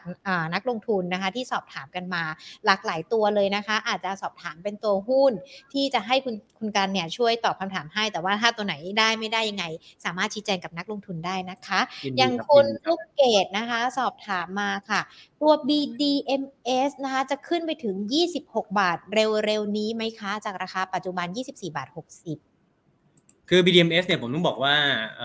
[0.55, 2.23] นักลงทุนนะคะ ที่สอบถามกันมา
[2.67, 5.33] หลากหลายตัวเลยนะคะ อาจจะสอบถามเป็นตัวหุ้น
[5.73, 9.65] ที่จะให้คุณคุณการเนี่ยช่วยตอบคำถามให้ แต่ว่าถ้าตัวไหนได้ไม่ได้ยังไง
[10.05, 11.81] สามารถชี้แจงกับนักลงทุนได้นะคะ
[12.19, 15.01] อย่างคุณลูกเกดนะคะ สอบถามมาค่ะ
[15.41, 17.97] ตัว BDMs นะคะ จะขึ้นไปถึง
[18.37, 24.75] 26 บาทเร็วๆนี้ไหมคะ จากราคาปัจจุบัน 24 บาท 60 คือ BDMs เนี่ยผมต้องบอกว่า
[25.19, 25.21] เ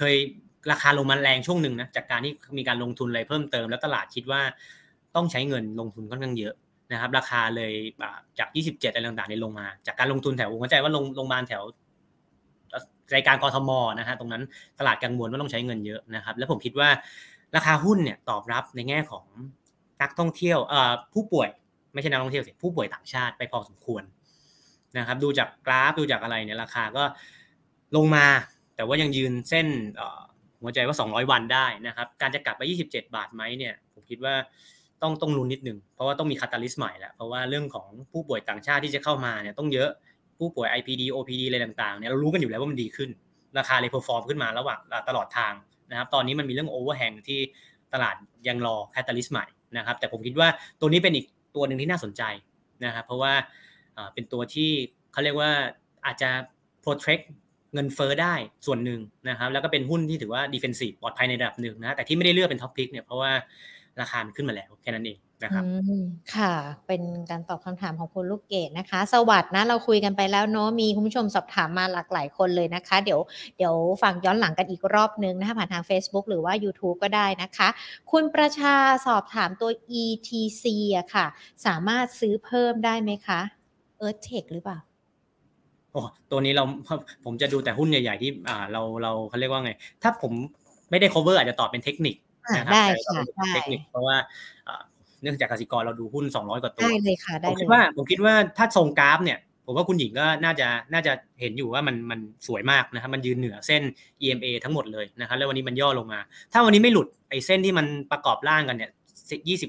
[0.00, 0.16] คย
[0.70, 4.42] ราคาลงมาแรงช่วงหนึ่งนะจากการที่มีการลงทุนอะไรเพิ่มเติมแล้วตลาดคิดว่า
[5.16, 6.54] ต้องใช้เงินลงทุนค่อนข้างเยอะ
[6.92, 7.72] นะครับราคาเลย
[8.38, 11.62] จาก 27อะไรต่างๆเนี่ยลงมา จากการลงทุนแถวผมเข้าใจว่าลงลงมาแถว
[13.14, 14.42] รายการกรทมนะฮะตรงนั้น
[14.78, 16.88] ตลาดกังวลว่าต้องใช้เงินเยอะนะครับ แล้วผมคิดว่า
[17.56, 19.26] ราคาหุ้นเนี่ยตอบรับในแง่ของ
[20.02, 20.58] นักท่องเที่ยว
[21.14, 21.48] ผู้ป่วย
[21.92, 24.02] ไม่ใช่นักท่องเที่ยวสิผู้ป่วยต่างชาติไปพอสมควร
[24.98, 27.04] นะครับ ดูจากกราฟดูจากอะไรเนี่ยราคาก็
[27.96, 28.26] ลงมา
[28.76, 29.66] แต่ว่ายังยืนเส้น
[30.62, 34.34] หัวใจว่า 200 วันได้นะครับ การจะกลับไป 27 บาทไหมเนี่ย ผมคิดว่า
[35.02, 39.90] ต้องต้องลุ้นนิดนึงเพราะว่าต้องมี catalyst ใหม่แล้วเพราะว่าเรื่องของผู้ป่วยต่างชาติที่จะเข้ามาเนี่ยต้องเยอะ
[40.38, 43.10] ผู้ป่วย IPD OPD อะไรต่างๆเนี่ยเรารู้กันอยู่แล้วว่ามันดีขึ้น
[43.58, 45.54] ราคาเลย perform ขึ้นมาระหว่างตลอดทาง
[45.90, 47.40] นะครับตอนนี้มันมีเรื่อง overhang ที่
[47.94, 48.16] ตลาด
[48.48, 49.46] ยังรอ catalyst ใหม่
[49.76, 50.48] นะครับแต่ผมคิดว่า
[50.80, 51.26] ตัวนี้เป็นอีก
[51.56, 52.22] ตัวหนึ่งที่น่าสนใจ
[52.84, 53.32] นะครับเพราะว่า
[54.14, 54.70] เป็นตัวที่
[55.12, 55.50] เขาเรียกว่า
[56.06, 56.30] อาจจะ
[56.84, 57.24] protect
[57.74, 58.34] เงินเฟอ้อได้
[58.66, 63.32] ส่วนหนึ่งนะครับแล้วก็เป็นหุ้นที่ถือว่า defensive ปลอดภัยในระดับหนึ่งนะแต่ที่ไม่ได้เลือกเป็นท็อปพิกเนี่ยเพราะว่า
[64.02, 65.64] ราคามันขึ้นมาแล้วแค่นั้นเองนะครับ
[66.34, 66.54] ค่ะ
[66.86, 73.20] เป็นการตอบคำถามของคุณลูกเกดนะคะ สวัสดีนะเราคุยกันไปแล้วเนาะมีคุณผู้ชมสอบถามมาหลากหลายคนเลยนะคะ เดี๋ยว
[73.56, 77.68] เดี๋ยวฟังย้อนหลังกันอีกรอบนึงนะคะผ่านทาง Facebook หรือว่า YouTube ก็ได้นะคะ
[78.10, 78.74] คุณประชา
[79.06, 79.70] สอบถามตัว
[80.02, 80.64] ETC
[80.96, 81.26] อะค่ะ
[81.66, 83.40] สามารถซื้อเพิ่มได้ไหมคะ
[84.06, 84.78] e a r t h t e c h หรือเปล่า
[85.92, 86.64] โอ้ตัวนี้เรา
[87.24, 89.72] ผมจะดูแต่หุ้นใหญ่ ๆ ที่อ่าเราเราเขาเรียกว่าไง
[90.02, 90.32] ถ้าผม
[90.90, 92.14] ไม่ได้ cover อาจจะตอบเป็นเทคนิค
[92.56, 94.16] นะครับได้ค่ะเทคนิคเพราะว่า
[95.22, 103.82] เนื่องจากกสิกรเราดูหุ้น 200 กว่าตัวได้เลยค่ะได้ผมคิดว่าผมคิดว่าถ้าทรงกราฟเนี่ยผมว่าคุณหญิงก็น่าจะน่าจะเห็นอยู่ว่ามันมันสวยมากนะครับมันยืนเหนือเส้น
[104.22, 106.20] EMA ทั้งหมดเลยนะครับแล้ววันนี้มันย่อลงมา
[106.52, 108.90] ถ้าวันนี้ไม่หลุดไอ้เส้นที่มันประกอบร่างกันเนี่ย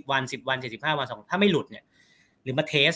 [0.06, 1.84] 20วัน10วัน75วันสองถ้าไม่หลุดเนี่ย
[2.44, 2.94] หรือมาเทส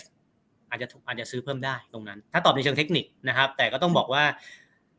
[0.70, 4.24] อาจจะอาจจะซื้อเพิ่มได้ตรงนั้น ถ้าตอบในเชิงเทคนิคนะครับ แต่ก็ต้องบอกว่า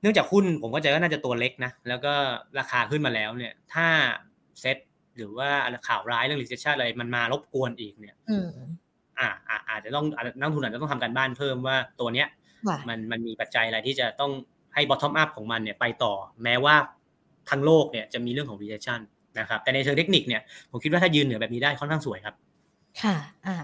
[0.01, 2.13] เนื่องจากหุ้นผมก็จะก็น่าจะตัวเล็กนะแล้วก็
[2.59, 3.87] ราคาขึ้นมาแล้วเนี่ยถ้า
[4.61, 4.77] เซ็ต
[5.17, 5.51] หรือว่า
[5.89, 8.17] ข่าวร้ายเรื่อง recession อะไรมันมารบกวนอีกเนี่ย
[9.19, 9.29] อ่า
[9.69, 10.07] อาจจะต้อง
[10.41, 12.29] นักทุนอาจจะต้องทำการบ้านเพิ่มว่าตัวเนี้ย
[12.89, 14.33] มันมันมีปัจจัยอะไรที่จะต้อง
[14.75, 16.77] ให้ bottom up ของมันเนี่ยไปต่อ แม้ว่า
[17.51, 19.01] ทั้งโลกเนี่ยจะมีเรื่องของ recession
[19.39, 22.35] นะครับ แต่ในเชิงเทคนิคเนี่ยผมคิดว่าถ้ายืนเหนือแบบนี้ได้ค่อนข้างสวยครับ
[23.03, 23.57] ค่ะอ่า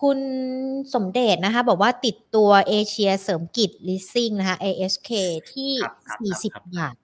[0.00, 0.18] คุณ
[0.94, 5.10] สมเด็จนะคะ บอกว่าติดตัวเอเชียเสริมกิจ leasing นะคะ ASK
[5.52, 5.72] ที่
[6.44, 6.94] 40 บาท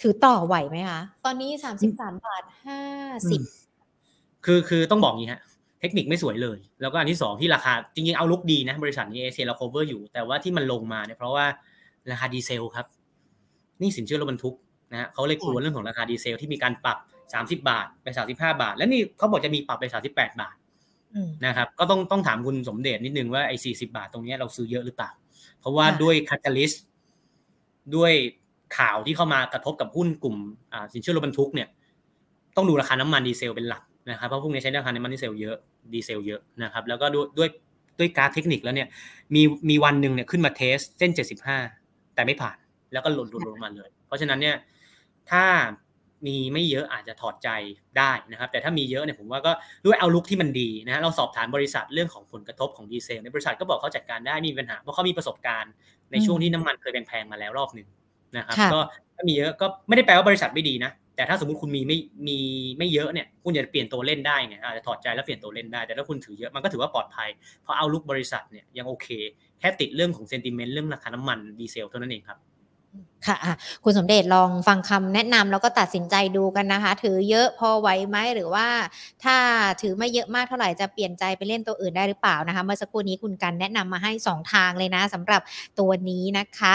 [0.00, 2.80] ถือต่อไหวไหมคะ ตอนนี้สามสิบสามบาทห้า
[3.30, 3.40] สิบ
[4.44, 5.42] คือคือต้องบอกงี้ฮะ
[5.80, 11.46] เทคนิคไม่สวยเลย แล้วก็อันที่สองที่ราคาจริงๆเอาลุกดีนะ บริษัทนี้เอเซียเรา cover อยู่ แต่ว่าที่มันลงมาเนี่ยเพราะว่า
[12.10, 12.86] ราคาดีเซลครับ
[13.80, 14.54] นี่สินเชื่อรถบรรทุก
[14.92, 16.98] นะฮะเขาเลยกลัวเรื่องของราคาดีเซลที่มีการปรับ
[17.34, 20.56] สามสิบาทไปสามสิบห้าบาท แล้วนี่เขาบอกจะมีปรับไปสามสิบแปดบาท
[21.46, 25.10] นะครับก็ต้องต้องถามคุณสมเด็จนิดนึงว่าไอ้สี่สิบาทตรงนี้เราซื้อเยอะหรือเปล่า
[25.60, 26.72] เพราะว่าด้วย catalyst
[27.96, 28.12] ด้วย
[28.78, 30.36] ข่าวที่เข้ามากระทบกับหุ้นกลุ่ม
[30.92, 31.68] สินเชื่อรถบรรทุกเนี่ย
[32.56, 35.56] ต้องดูราคาน้ำมันดีเซลเป็นหลักนะครับเพราะพวกนี้ใช้ราคาน้ำมันดีเซลเยอะ
[35.94, 37.48] ดีเซลเยอะนะครับแล้วก็ด้วยด้วย
[37.98, 38.88] ด้วยการเทคนิคแล้วเนี่ย
[39.34, 41.10] มีมีวันหนึ่งเนี่ยขึ้นมาเทสเส้น
[41.58, 42.56] 75 แต่ไม่ผ่าน
[42.92, 44.56] แล้วก็หล่นหล่นลงมาเลย เพราะฉะนั้นเนี่ย
[45.30, 45.44] ถ้า
[46.26, 47.48] มีไม่เยอะอาจจะถอดใจ
[47.98, 49.52] ได้นะครับ แต่ถ้ามีเยอะเนี่ยผมว่าก็
[49.84, 55.72] ด้วยเอาลุกที่มันดีนะฮะเราสอบถามบริษัทเรื่องของผลกระทบของดีเซลในบริษัทก็บอกเขาจัดการได้มีปัญหาเพราะเขามีประสบการณ์
[56.12, 57.88] ในช่วงที่น้ำมันเคยแพงๆมาแล้วรอบหนึ่ง
[58.36, 58.80] นะครับก็
[59.16, 62.38] ถ้ามีเยอะก็ไม่ได้แปลว่าบริษัทไม่ดีนะแต่ถ้าสมมติคุณมีไม่มี
[62.78, 67.28] ไม่เยอะเนี่ยคุณจะเปลี่ยนตัวเล่นได้ไงอาจจะถอดใจแล้วเปลี่ยนตัวเล่นได้แต่ถ้าคุณถือเยอะมันก็ถือว่าปลอดภัย
[67.62, 69.08] เพราะเอาลุกบริษัทเนี่ยยังโอเค
[69.60, 72.38] แค่ติดเรื่องของเซนติเมนต์เรื่องราคาน้ำมันดีเซลเท่านั้นเองครับ
[73.26, 73.36] ค่ะ
[73.84, 78.66] คุณสมเด็จลองฟังคำแนะนำแล้วก็ตัดสินใจดูกันนะคะ ถือเยอะพอไหวไหมหรือว่า
[79.24, 79.36] ถ้า
[79.82, 85.40] ถือไม่เยอะมากเท่าไหร่จะเปลี่ยนใจไปเล่นตัวอื่นได้หรือเปล่านะคะ เมื่อสักครู่นี้คุณกันแนะนำมาให้ 2 ทางเลยนะสำหรับ
[85.78, 86.74] ตัวนี้นะคะ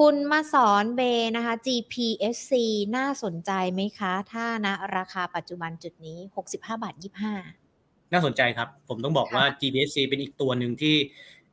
[0.00, 1.00] คุณมาสอนเบ
[1.36, 2.52] นะคะ GPSC
[2.96, 6.94] น่าสนใจไหมคะ ถ้านะราคาปัจจุบันจุดนี้ 65 บาท
[7.52, 10.94] 25 น่าสนใจครับ ผมต้องบอกว่า GPSC เป็นอีกตัวหนึ่งที่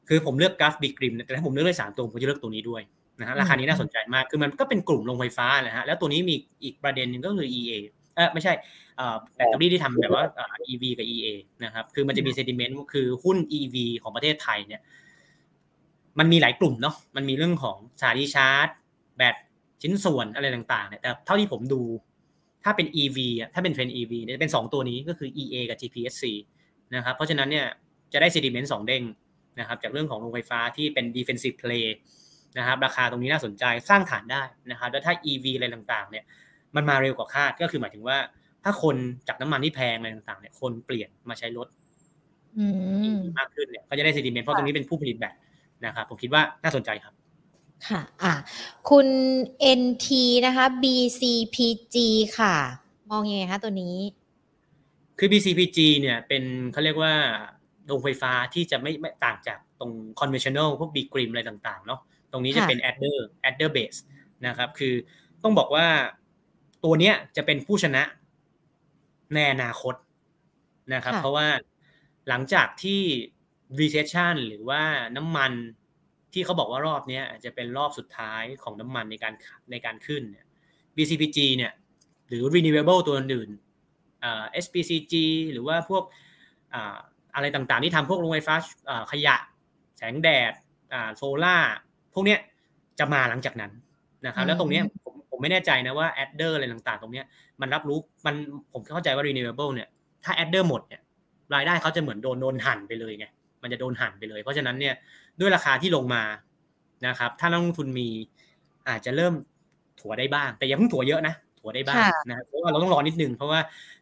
[0.08, 2.82] คือผมเลือกกราฟบิกริมแต่ถ้าผมเลือกได้สามตัว ผมจะเลือกตัวนี้ด้วย
[3.20, 7.72] นะฮะราคานี้น่าสนใจมาก คือมันก็เป็นกลุ่มโรงไฟฟ้านะฮะแล้วตัวนี้มีอีกประเด็นหนึ่งก็คือ EA
[8.16, 8.54] เออไม่ใช่
[9.36, 10.26] แบตเตอรี่ที่ทำแบบว่า
[10.72, 11.28] EV กับ EA
[11.64, 14.82] นะครับคือมันจะมีเซติเมนต์คือหุ้น EV ของประเทศไทยเนี่ย
[16.20, 18.68] มันมีหลายกลุ่มเนาะมันมีเรื่องของสายชาร์จ
[19.18, 19.36] แบต
[19.82, 21.82] ชิ้นส่วนอะไรต่างๆเนี่ยแต่เท่าที่ผมดู
[22.64, 26.26] ถ้าเป็น EV อะถ้าเป็นเทรน EV เนี่ยเป็น 2 ตัวนี้ก็คือ EA กับ GPSC
[26.96, 27.66] นะครับเพราะฉะนั้นเนี่ย
[28.14, 29.04] จะได้ sentiment สองเด้ง
[29.60, 31.88] นะครับจากเรื่องของโรงไฟฟ้าที่เป็น defensive play
[32.58, 36.24] นะครับราคาตรงนี้น่าสนใจสร้างฐานได้นะครับแล้วถ้า EV อะไรต่างๆเนี่ย
[36.76, 38.18] มันมาเร็วกว่าคาดก็คือหมายถึงว่า
[38.64, 38.96] ถ้าคน
[39.28, 41.68] จากน้ำมันที่แพงอะไรต่างๆเนี่ยคนเปลี่ยนมาใช้รถ
[43.38, 45.34] มากขึ้นเนี่ยก็จะได้ sentiment เพราะตรงนี้เป็นผู้ผลิตแบต
[45.86, 47.14] นะครับผมคิดว่าน่าสนใจครับ
[47.88, 48.34] ค่ะอะ
[48.90, 49.08] คุณ
[49.80, 50.08] NT
[50.46, 51.96] นะคะ BCPG
[52.38, 52.56] ค่ะ
[53.12, 53.96] มองยังไงคะตัวนี้
[55.18, 57.14] คือ BCPG เนี่ยเป็นเขาเรียกว่า
[57.88, 62.00] โรงไฟฟ้าที่จะไม่ไม่ต่างจากตรง conventional พวก b ีกริมอะไรต่างๆเนาะ
[62.32, 63.18] ตรงนี้จะเป็น adder
[63.48, 64.00] adder base
[64.48, 64.94] นะครับ คือ
[65.44, 65.88] ต้องบอกว่า
[66.84, 68.04] ตัวเนี้ยจะเป็นผู้ชนะ
[69.34, 69.96] ในอนาคต
[70.94, 71.48] นะครับ เพราะว่า
[72.30, 73.02] หลังจากที่
[73.80, 74.82] recession หรือว่า
[75.18, 75.52] น้ำมัน
[76.34, 79.34] ที่เขาบอกว่ารอบนี้จะเป็นรอบสุดท้ายของน้ำมันในการ
[79.72, 80.46] ในการขึ้นเนี่ย
[80.96, 81.72] BCPG เนี่ย
[82.28, 83.50] หรือ renewable ตัวอื่น
[84.24, 85.14] อ่า SPCG
[85.54, 86.04] หรือว่าพวก
[86.74, 86.98] อ่า
[87.36, 88.56] อะไรต่างๆ ที่ทำพวกโรงไฟฟ้า
[89.12, 89.36] ขยะ
[89.98, 90.54] แสงแดด
[91.18, 91.58] โซล่า
[92.14, 92.40] พวกเนี้ย
[93.00, 93.72] จะมาหลังจากนั้น
[94.26, 97.26] นะครับแล้วตรงเนี้ยผมผมไม่แน่ใจนะว่า adder อะไรต่างๆ ตรงเนี้ย
[97.62, 98.36] มันรับรู้มัน
[98.74, 99.88] ผมเข้าใจว่า renewable เนี่ย
[100.24, 101.02] ถ้า adder หมดเนี่ย
[101.56, 103.26] รายได้เขาจะเหมือนโดนโดนหั่นไปเลยไง
[103.64, 104.96] มันจะโดนหั่นไปเลย เพราะฉะนั้นเนี่ย
[105.40, 106.24] ด้วยราคาที่ลงมา
[107.08, 108.08] นะครับ ถ้านักลงทุนมี
[108.90, 109.34] อาจจะเริ่ม
[110.00, 111.98] ถัวได้บ้าง แต่อย่าเพิ่งถัวเยอะนะถัวได้บ้าง
[112.30, 113.60] นะเพราะว่าเราต้องรอนิดนึงเพราะว่า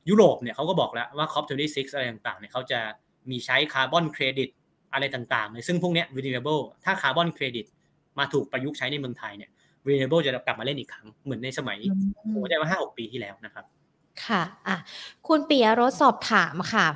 [0.10, 2.80] ยุโรปเนี่ยเขาก็บอกแล้วว่า COP26 อะไรต่างๆเนี่ยเขาจะ
[3.30, 4.50] มีใช้คาร์บอนเครดิต
[4.94, 7.66] อะไรต่างๆเลยซึ่งพวกนี้ renewable ถ้าคาร์บอนเครดิต
[8.20, 9.50] มาถูกประยุกต์ใช้ในเมืองไทยเนี่ย
[9.88, 11.78] renewable จะกลับมาเล่นอีกครั้ง เหมือนในสมัย
[12.34, 13.66] ผมจะว่าห้าหกปีที่แล้วนะครับ
[14.26, 14.78] ค่ะอะ
[15.28, 16.88] คุณปียรสสอบถามค่ะ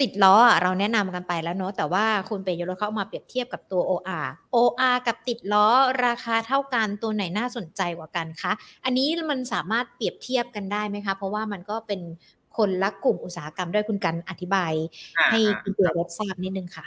[0.00, 5.66] ติดล้อเราแนะนำกันไปแล้วเนาะแต่ว่าคุณเปียรสเขามาเปรียบเทียบกับตัว OR OR กับติดล้อ
[6.06, 8.52] ราคาเท่ากันตัวไหนน่าสนใจกว่ากันคะ
[8.84, 12.00] อันนี้มันสามารถเปรียบเทียบกันได้ไหมคะ เพราะว่ามันก็เป็น
[12.56, 14.72] คนละกลุ่มอุตสาหกรรมด้วยคุณกันอธิบาย
[15.30, 16.86] ให้คุณเปียรสทราบนิดนึงค่ะ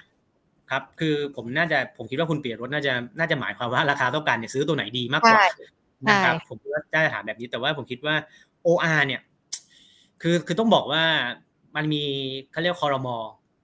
[0.69, 5.43] ครับคือผมน่าจะผมคิดว่าคุณเปียรสน่าจะน่าจะหมายความว่าราคาต้องการเนี่ยซื้อตัวไหนดีมากกว่า
[6.09, 8.15] นะครับผมคิดว่าได้ถามแบบนี้แต่ว่าผมคิดว่า
[8.65, 9.21] OR เนี่ย
[10.21, 11.03] คือคือต้องบอกว่า
[11.75, 12.03] มันมี
[12.51, 13.17] เขาเรียกคอรมอ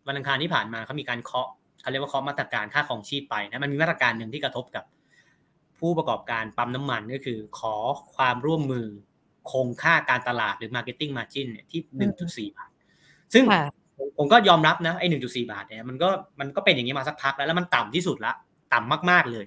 [0.08, 1.50] วันอังคารที่ผ่านมาเขามีการเคาะ
[1.82, 4.84] เขาเรียกว่าเคาะมาตรการค่าของชีพไปนะมันมีมาตรการหนึ่งที่กระทบกับ
[5.80, 7.76] ผู้ประกอบการปั๊มน้ำมันก็คือ ขอ
[8.16, 8.88] ความร่วมมือ
[9.52, 12.72] คงค่าการตลาดหรือ marketing margin เนี่ยที่หนึ่งจุดสี่บาท
[13.34, 13.44] ซึ่ง
[14.18, 16.08] ผมก็ยอมรับนะไอ้หนึ่งจุดสี่บาทเนี่ยมันก็
[16.40, 18.34] มันก็เป็นอย่างนี้มาสักพักแล้วแล้วมันต่ำที่สุดละ
[18.74, 19.46] ต่ำมาก ๆเลย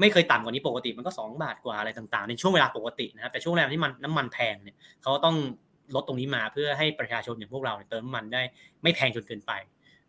[0.00, 5.36] ไม่เคยต่ำกว่านี้ปกติมันก็สองบาทกว่าอะไรต่างๆ ในช่วงเวลาปกตินะครับแต่ช่วงเวลาที่มันน้ำมันแพงเนี่ยเขาต้อง
[5.94, 8.42] ลดตรงนี้มาเพื่อให้ประชาชนอย่างพวกเราเติมน้ำมันได้
[8.82, 9.52] ไม่แพงจนเกินไป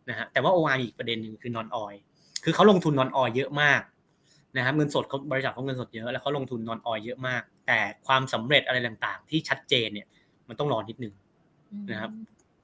[0.10, 1.96] นะฮะแต่ว่า OR อีกประเด็นหนึ่งคือนอนออย
[2.44, 3.82] คือเขาลงทุนนอนออยเยอะมาก
[4.58, 10.08] นะครับเงินสดเขาบริษัทเขาเงินสดเยอะแล้วเขาลงทุนนอนออยเยอะมาก แต่ความสำเร็จอะไรต่างๆ ที่ชัดเจนเนี่ย
[10.50, 11.14] มันต้องรอนิดนึง
[11.92, 12.12] นะครับ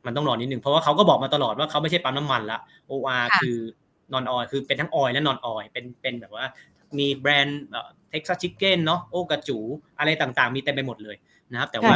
[0.06, 2.60] มันต้องรอนิดนึงเพราะว่าเขาก็บอกมาตลอดว่าเขาไม่ใช่ปั๊มน้ำมันละ
[2.92, 3.58] OR คือ
[4.14, 6.46] นอนออยคือเป็นทั้งออยและนอนออยเป็นเป็นแบบว่า
[7.00, 7.64] มีแบรนด์
[8.10, 9.58] Texas Chicken เนาะโอ้กะจู๋
[10.00, 11.16] อะไรต่างๆ มีเต็มไปหมดเลย
[11.52, 11.96] นะครับ แต่ว่า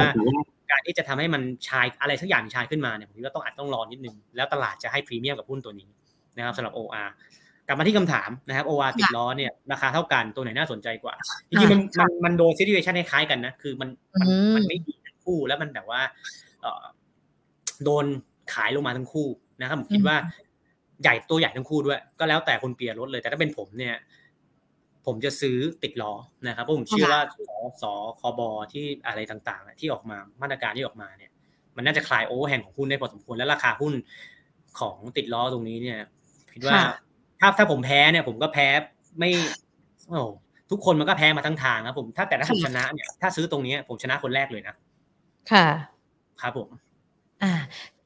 [0.74, 5.89] การที่จะทำให้มันชายอะไรสักอย่างชายขึ้นมาเนี่ยผมคิดว่าต้องอาจต้องรอนิดนึง แล้วตลาดจะให้พรีเมียมกับหุ้นตัวนี้
[6.38, 7.09] นะครับสำหรับ OR
[7.67, 11.13] กลับมาที่คำถามนะครับ OR ติดล้อเนี่ยราคาเท่ากันตัวไหนน่าสนใจกว่า
[11.49, 16.01] จริงๆมันมันมันโดน situation คล้ายกันนะคือมันมันมันไม่ดีทั้งคู่แล้วมันแบบว่า
[16.61, 16.84] เออ
[17.84, 18.05] โดน
[18.53, 19.28] ขายลงมาทั้งคู่
[19.61, 20.15] นะครับผมคิดว่า
[21.03, 23.95] ใหญ่ตัวใหญ่ทั้งคู่ด้วย ก็แล้วแต่คนเปียรถเลย แต่ถ้าเป็นผมเนี่ย
[25.06, 26.14] ผมจะซื้อติดล้อ
[26.47, 27.38] นะครับเพราะผมเชื่อว่าส
[27.82, 27.84] ส
[28.20, 28.41] คบ
[28.72, 31.32] ที่อะไรต่างๆที่ออกมามาตรการที่ออกมาเนี่ย
[31.76, 33.93] มันน่าจะคลายโอเวอร์แฮงของหุ้นได้พอสมควรและราคาหุ้น
[34.80, 35.99] ของติดล้อตรงนี้เนี่ย
[36.54, 36.80] คิดว่า
[37.39, 38.68] ถ้าถ้าผมแพ้เนี่ย ผมก็แพ้
[39.20, 39.30] ไม่
[40.10, 40.22] โอ้
[40.72, 44.76] ทุกคนมันก็แพ้มาทั้งทางครับผมถ้าแต่ถ้าผมชนะเนี่ยถ้าซื้อตรงนี้ผมชนะคนแรกเลยนะ
[45.51, 45.68] ค่ะ
[46.41, 46.70] ครับผม
[47.43, 47.51] อ่า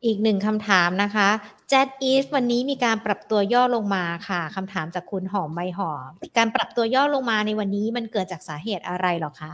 [0.06, 1.30] อีกหนึ่งคำถามนะคะ
[1.72, 9.52] j a t e a s วันนี้มีการปรับตัวย่อลงมาค่ะคำถามจากคุณหอมใบหอม การปรับตัวย่อลงมาในวันนี้มันเกิดจากสาเหตุอะไรหรอคะ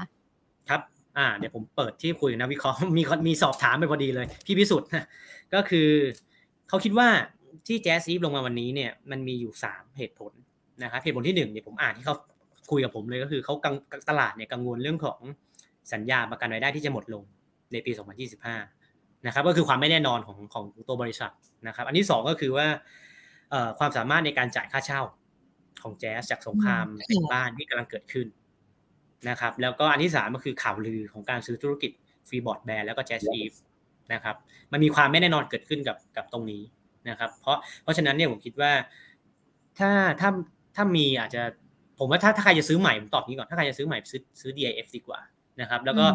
[0.69, 0.81] ครับ
[1.17, 4.89] อ่าเดี๋ยวผมเปิดที่คุยนะวิเคราะห์มีมีสอบถามไปพอดีเลย พี่พิสุทธิ์
[5.53, 5.89] ก็คือ
[6.69, 7.07] เขาคิดว่า
[7.67, 10.31] ที่แจ๊สซีฟลงมาวันนี้เนี่ยมันมีอยู่สามเหตุผล
[10.83, 12.15] นะครับเหตุผลที่หนึ่งเนี่ยผมอ่านที่เขา
[12.71, 13.75] คุยกับผมเลยก็คือเขากัง
[14.09, 15.19] ตลาดเนี่ยกังวลเรื่องของ
[15.93, 17.23] สัญญาประกันรายได้ที่จะหมดลง
[17.71, 17.91] ในปี
[18.37, 18.82] 2025
[19.25, 21.31] นะครับก็คือความไม่แน่นอนของของตัวบริษัท
[21.67, 22.67] นะครับ อันที่สองก็คือว่า
[23.79, 25.01] ความสามารถในการจ่ายค่าเช่า
[25.83, 28.27] ของแจ๊สจากสงครามในบ้านที่กำลังเกิดขึ้น
[29.29, 31.91] นะครับ แล้วก็อันที่สามก็คือข่าวลือของการซื้อธุรกิจ
[32.27, 33.53] ฟรีบอร์ดแบร์แล้วก็ JASIF
[34.13, 34.35] นะครับ
[34.71, 36.61] มันมีความไม่แน่นอนเกิดขึ้นกับกับตรงนี้
[37.09, 38.71] นะครับ เพราะเพราะฉะนั้นเนี่ยผมคิดว่า
[39.79, 40.29] ถ้าถ้า
[40.75, 41.43] ถ้ามีอาจจะ
[41.99, 45.19] ผมว่าถ้าถ้าใครจะซื้อใหม่ผมตอบนี้ก่อนถ้าใครจะซื้อใหม่ซื้อซื้อ DIF ดีกว่า
[45.61, 46.05] นะครับ แล้วก็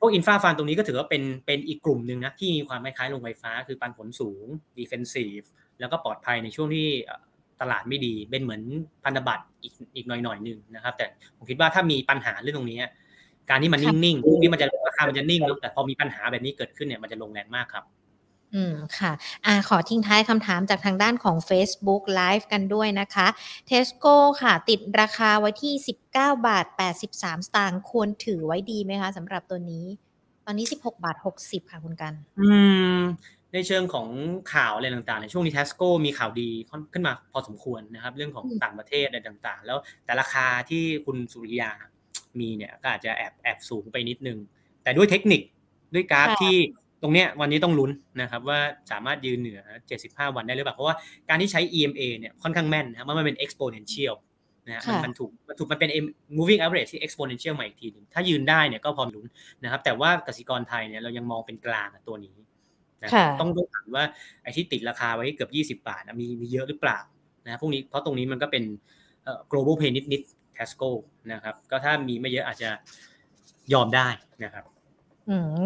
[0.00, 5.42] พวก infra fund ตรงนี้ก็ถือว่าเป็นเป็นอีกกลุ่มหนึ่งนะที่มีความคล้ายๆโรงไฟฟ้า คือปันผลสูง defensive
[5.80, 6.88] แล้วก็ปลอดภัยในช่วงที่
[7.60, 8.62] ตลาดไม่ดี เป็นเหมือน
[9.04, 12.78] พันธบัตรอีกอีกหน่อยหน่อยหนึ่งนะครับ แต่ผมคิดว่าถ้ามีปัญหาเรื่องตรงนี้
[13.50, 17.84] การที่มันนิ่งๆที่มันจะราคามันจะนิ่งแต่พอมีปัญหาแบบนี้เกิดขึ้นเนี่ยมันจะลงแรงมากครับ
[18.54, 19.12] อืมค่ะ
[19.46, 23.26] อ่าขอทิ้งท้ายคำถามจากทางด้านของ Facebook Live กันด้วยนะคะ
[23.70, 25.74] Tesco ค่ะ ติดราคาไว้ที่
[26.10, 26.66] 19 บาท
[27.02, 29.84] 83 สตางค์ควรถือไว้ดีไหมคะสำหรับตัวนี้
[30.46, 32.48] ตอนนี้ 16 บาท 60 ค่ะคุณกัน อื
[32.98, 33.00] ม
[33.52, 34.08] ในเชิงของ
[34.54, 36.48] ข่าวอะไรต่างๆ ในช่วงนี้ Tesco มีข่าวดี
[36.92, 41.72] ขึ้นมาพอสมควรนะครับ เรื่องของต่างประเทศอะไรต่างๆ แล้วแต่ราคาที่คุณสุริยา
[42.40, 44.38] มีเนี่ยก็อาจจะแอบแอบสูงไปนิดนึง
[44.82, 45.42] แต่ด้วยเทคนิค
[45.94, 47.90] ด้วยกราฟที่ต รงเนี้ยวันนี้ต้องลุ้น
[48.22, 48.58] นะครับว่า
[48.90, 49.60] สามารถยืนเหนือ
[49.98, 50.96] 75 วันได้หรือเปล่าเพราะว่า
[51.28, 54.14] การที่ใช้ EMA เนี่ยค่อนข้างแม่นนะครับมันเป็น exponential
[54.68, 55.90] นะมันมันถูกมันถูกมันเป็น
[56.36, 59.26] moving average ที่ exponential มาอีกทีนึงถ้ายืนได้เนี่ยก็พอลุ้น
[59.64, 62.36] นะครับ แต่ว่ากสิกรไทยเนี่ยเรายังมองเป็นกลางตัวนี้
[63.02, 64.04] นะต้องต้องถามว่า
[64.42, 65.50] ไอ้ที่ติดราคาไว้เกือบ
[65.80, 66.98] 20 บาทมีมีเยอะหรือเปล่า
[67.46, 68.64] นะพวกนี้เพราะตรงนี้มันก็เป็น
[69.50, 70.22] global pay นิดนิด
[70.56, 70.90] Tesco
[71.32, 72.70] นะครับ ก็ถ้ามีไม่เยอะอาจจะ
[73.72, 74.08] ยอมได้
[74.44, 74.75] นะครับอืม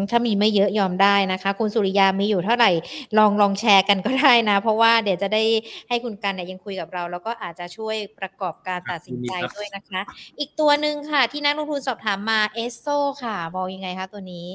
[0.09, 2.71] ถ้ามีไม่เยอะยอมได้นะคะ คุณสุริยามีอยู่เท่าไหร่
[3.17, 5.43] ลองลองแชร์กันก็ได้นะ เพราะว่าเดี๋ยวจะได้
[5.89, 10.01] ให้คุณกันเนี่ยยังคุยกับเรา แล้วก็อาจจะช่วยประกอบการตัดสินใจด้วยนะคะ
[10.39, 12.87] อีกตัวหนึ่งค่ะที่นักลงทุนสอบถามมาเอสโซ
[13.23, 14.47] ค่ะมองยังไงคะตัวนี้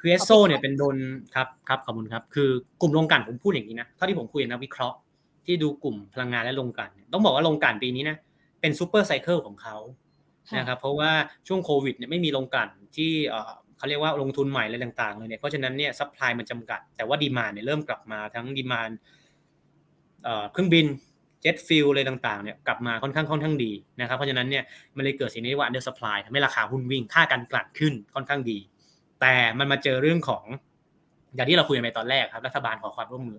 [0.00, 0.96] คือเอสโซเนี่ยเป็นโดน
[1.34, 2.48] ครับครับขอบคุณครับ คือ
[2.80, 4.96] กลุ่มโรงกลั่นผมพูดอย่างนี้นะเท่าที่ผมคุยกับนักวิเคราะห์
[5.46, 8.16] ที่ดูกลุ่มพลังงานและโรงกลั่นต้องบอกว่าโรงกลั่นปีนี้นะ
[8.60, 9.76] เป็น super cycle ของเขา
[10.58, 11.10] นะครับเพราะว่า
[11.48, 13.12] ช่วงโควิดเนี่ยไม่มีโรงกลั่นที่
[13.78, 18.90] เขาเรียกว่าลงทุนใหม่อะไรต่างๆเลยเนี่ยเพราะฉะนั้นเนี่ย supply มันจำกัด แต่ว่า demand เนี่ยเริ่มกลับมาทั้ง demand
[20.52, 20.86] เครื่องบิน
[21.40, 24.64] jet fuel อะไรต่างๆเนี่ยกลับมาค่อนข้างค่อนข้างดีนะครับเพราะฉะนั้นเนี่ย
[24.96, 28.58] มันเลยเกิดสิ่งนี้ว่า undersupply ทำให้ราคาหุ้นวิ่งค่าการกลั่นขึ้นค่อนข้างดี
[29.20, 30.44] แต่มันมาเจอเรื่องของ
[31.34, 33.38] อย่างที่เราคุยกันไปตอนแรกครับรัฐบาลขอความร่วมมือ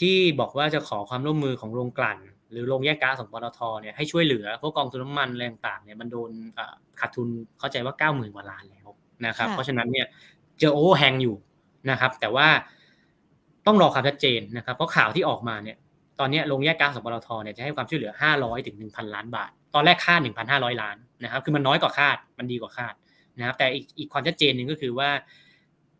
[0.00, 2.18] ที่บอกว่าจะขอความร่วมมือของโรงกลั่น
[2.50, 6.30] หรือโรงแยกก๊าซของปตทเนี่ยให้ช่วยเหลือพวกกองทุนน้ำมันอะไรต่างๆเนี่ยมันโดน
[7.00, 7.28] ขาดทุน
[7.58, 8.77] เข้าใจว่าเก้าหมื่นกว่าล้านแล้ว
[9.26, 10.06] นะครับ เพราะฉะนั้นเนี่ย
[10.60, 11.36] เจอ overhang อยู่
[11.90, 12.48] นะครับ แต่ว่า
[13.66, 15.76] ต้องรอความชัดเจนนะครับ เพราะข่าวที่ออกมาเนี่ย
[16.20, 22.94] ตอนนี้โรงแยกก๊าซของปตทเนี่ยจะให้ความช่วยเหลือ 500ถึง1,000 ล้านบาท ตอนแรกคาด1,500 ล้านนะครับ คือมันน้อยกว่าคาด มันดีกว่าคาด
[23.38, 25.10] นะครับ แต่อีกอีกความชัดเจนหนึ่งก็คือว่า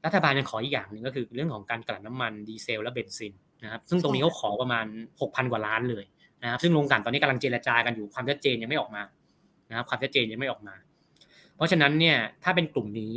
[0.05, 3.33] รัฐบาลยังขออีกอย่างหนึ่งก็คือเรื่องของการกลั่นน้ำมันดีเซลและเบนซิน
[3.65, 4.87] นะครับ ซึ่งตรงนี้เขาขอประมาณ
[5.21, 6.05] 6,000 กว่าล้านเลย
[6.43, 9.03] นะครับ ซึ่งโรงกลั่นตอนนี้กำลังเจรจากันอยู่ ความชัดเจนยังไม่ออกมา
[9.69, 10.75] นะครับ ความชัดเจนยังไม่ออกมา
[11.59, 13.15] เพราะฉะนั้นเนี่ยถ้าเป็นกลุ่มนี้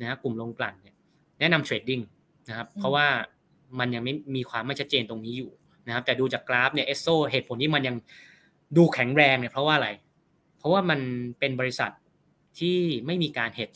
[0.00, 0.94] นะกลุ่มโรงกลั่นเนี่ย
[1.40, 2.00] แนะนำ trading
[2.48, 3.06] นะครับเพราะว่า
[3.78, 5.50] มันยังไม่มีความไม่ชัดเจนตรงนี้อยู่
[5.86, 7.96] นะครับแต่ดูจากกราฟเนี่ยเอสโซเหตุผลที่มันยัง
[8.76, 9.88] ดูแข็งแรงเนี่ยเพราะว่าอะไร
[10.58, 11.00] เพราะว่ามัน
[11.38, 11.90] เป็นบริษัท
[12.58, 13.70] ที่ไม่มีการเฮด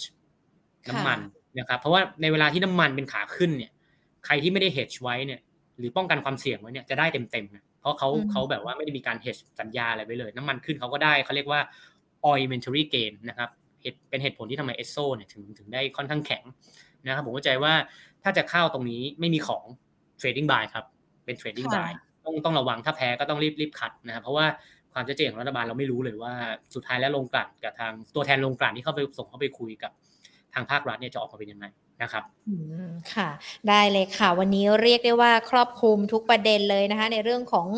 [0.88, 1.18] น้ำมัน
[1.58, 3.72] นะครับเพราะว่าในเวลาที่น้ำมันเป็นขาขึ้นเนี่ย
[4.26, 5.40] ใครที่ไม่ได้เฮดไว้เนี่ย
[5.78, 11.60] หรือป้องกันความเสี่ยงไว้เนี่ยจะได้เต็มๆเพราะเขาเขาแบบว่าไม่ได้มีการเฮดสัญญาอะไรไว้เลย น้ำมันขึ้นเขาก็ได้เขาเรียกว่า
[12.28, 13.50] oil inventory gain นะครับ
[14.08, 16.44] เป็นเหตุผลที่ทำไมเอสโซเนี่ยถึงถึงได้ค่อนข้างแข็ง
[17.06, 17.72] นะครับผมเข้าใจว่า
[18.22, 19.64] ถ้าจะเข้าตรงนี้ไม่มีของ
[20.18, 20.84] trading buy ครับ
[21.24, 21.92] เป็น trading buy
[22.24, 24.46] ต้องต้องระวังถ้าแพ้ก็ต้องรีบรีบ cut นะครับเพราะว่า
[24.92, 26.32] ความชัดเจนของรัฐบาลเราไม่รู้เลยว่า
[26.74, 29.92] สุดท้ายแล้วโรงกลั่นกับทางตัวแทนโรงกลั่นที่เข้าไปส่งเข้าไปคุยกับ
[30.54, 31.66] ทางภาครัฐเนี่ยจะออกมาเป็นยังไง
[32.02, 32.24] นะครับ
[33.14, 33.28] ค่ะ
[33.68, 37.68] ได้เลยค่ะ วันนี้เรียกได้ว่าครอบคลุมทุกประเด็นเลยนะคะ ในเรื่องของ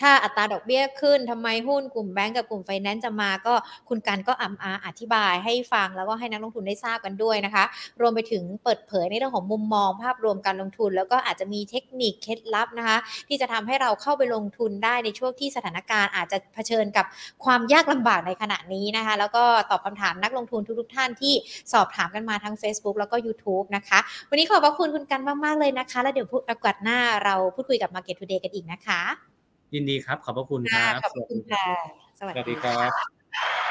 [0.00, 3.54] ถ้าอัตราดอกเบี้ยขึ้นทำไมหุ้นกลุ่มแบงก์กับกลุ่มไฟแนนซ์จะมาก็
[3.88, 7.64] คุณกันก็อำอาอธิบายให้ฟังแล้วก็ให้นักลงทุนได้ทราบกันด้วยนะคะ
[8.00, 17.06] รวมไปถึงเปิดเผยในเรื่องของมุมมองภาพรวมการลงทุน แล้วก็อาจจะมีเทคนิคเคล็ดลับนะคะ ที่จะทำให้เราเข้าไปลงทุนได้ในช่วงที่สถานการณ์อาจจะเผชิญกับ
[17.44, 21.34] ความยากลำบากในขณะนี้นะคะ แล้วก็ตอบคำถามนักลงทุนทุกๆท่านที่
[21.72, 23.98] สอบถามกันมาทั้ง Facebook แล้วก็ YouTube นะคะ
[24.30, 29.00] วันนี้ขอบพระคุณคุณกันมาก ๆ เลยนะคะ แล้วเดี๋ยวพูดโอกาสหน้าเราพูดคุยกับ Market Today กันอีกนะคะ
[29.74, 31.66] ยินดีครับ ขอบพระคุณครับขอบคุณค่ะ
[32.18, 32.90] สวัสดีครับ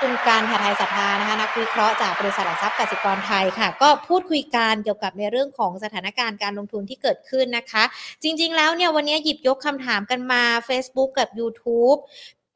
[0.01, 7.83] คุณการหาไทยสัทธานะคะนักวิเคราะห์จากบริษัทหลักทรัพย์กสิกรไทยค่ะ ก็พูดคุยกันเกี่ยวกับในเรื่องของสถานการณ์การลงทุนที่เกิดขึ้นนะคะ
[8.23, 11.99] จริง ๆ แล้วเนี่ยวันนี้หยิบยกคำถามกันมา Facebook กับ YouTube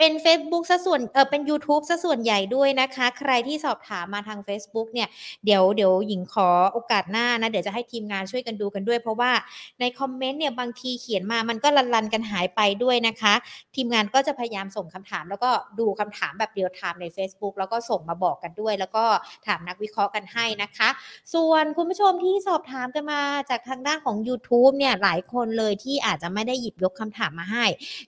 [0.06, 5.08] เป็น Facebook ซะส่วนเออเป็น YouTube ซะส่วนใหญ่ด้วยนะคะ ใครที่สอบถามมาทาง Facebook เนี่ย
[5.46, 9.32] เดี๋ยวเดี๋ยวหญิงขอโอกาสหน้านะ เดี๋ยวจะให้ทีมงานช่วยกันดูกันด้วย เพราะว่า
[9.80, 13.34] ในคอมเมนต์เนี่ยบางทีเขียนมามันก็ลันๆกันหายไปด้วยนะคะ
[13.76, 15.50] ทีมงานก็จะพยายามส่งคำถาม แล้วก็
[15.80, 19.06] ดูคำถามแบบเรียลไทม์ใน Facebook แล้วก็ส่งมาบอกกันด้วย แล้วก็
[19.48, 20.90] ถามนักวิเคราะห์กันให้นะคะ
[21.34, 27.66] ส่วนคุณผู้ชมที่สอบถามกันมาจากทางด้านของ YouTube เนี่ยหลายคนเลยที่อาจจะไม่ได้หยิบยกคำถามมาให้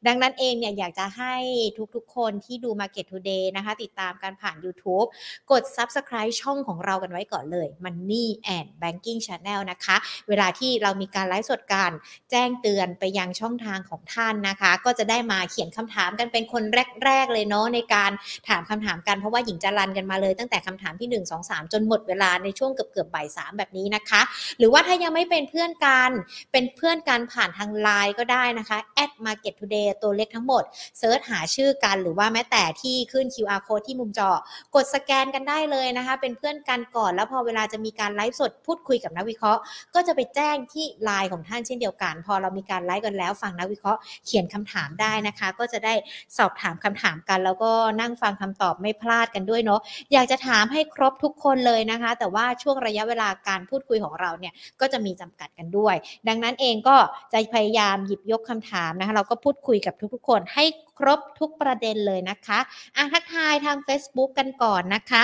[0.07, 1.35] ดังนั้นเองเนี่ยอยากจะให้
[1.77, 5.07] ทุกทุกๆ คนที่ดู Market Today นะคะ ติดตามการผ่าน YouTube
[5.51, 8.25] กด Subscribe ช่องของเรากันไว้ก่อนเลย Money
[8.55, 9.95] and Banking Channel นะคะ
[10.29, 11.91] เวลาที่เรามีการไลฟ์สดการ
[12.31, 16.63] แจ้งเตือนไปยังช่องทางของท่านนะคะ ก็จะได้มาเขียนคำถามกันเป็นคน
[17.03, 18.11] แรก ๆ เลยเนาะในการ
[18.47, 24.21] ถามคำถามกันเพราะว่าหญิงจะรันกันมาเลย ตั้งแต่คำถามที่ 1 2 3 จนหมดเวลาในช่วงเกือบเกือบบ่ายสามแบบนี้นะคะ
[24.57, 26.11] หรือว่าถ้ายังไม่เป็นเพื่อนกัน
[26.51, 30.63] เป็นเพื่อนกันผ่านทางไลน์ก็ได้นะคะ at market today ตัวเล็กทั้งหมด
[30.99, 34.29] เซิร์ชหาชื่อกัน หรือว่าแม้แต่ที่ขึ้น QR code ที่มุมจอ
[34.75, 39.61] กดสแกนกันได้เลยนะคะ เป็นเพื่อนกันก่อน แล้วพอเวลาจะมีการไลฟ์สดพูดคุยกับนักวิเคราะห์
[39.95, 45.93] ก็จะไปแจ้งที่ไลน์ของท่านเช่นเดียวกัน พอเรามีการไลฟ์กันแล้วฝั่งนักวิเคราะห์เขียนคำถามได้นะคะ ก็จะได้
[46.37, 47.71] สอบถามคำถามกัน แล้วก็
[48.01, 49.81] นั่งฟังคำตอบไม่พลาดกันด้วยเนาะ
[50.13, 55.95] อยากจะถามให้ครบทุกคนเลยนะคะ แต่ว่าช่วงระยะเวลาการพูดคุยของเราเนี่ยก็จะมีจำกัดกันด้วย
[56.27, 56.95] ดังนั้นเองก็
[57.33, 60.65] จะพยายามหยิบยกคำถามนะคะเราก็พูดคุยกับทุกๆคนให้
[60.99, 62.59] ครบทุกประเด็นเลยนะคะ
[62.95, 65.23] อะทักทายทาง Facebook กันก่อนนะคะ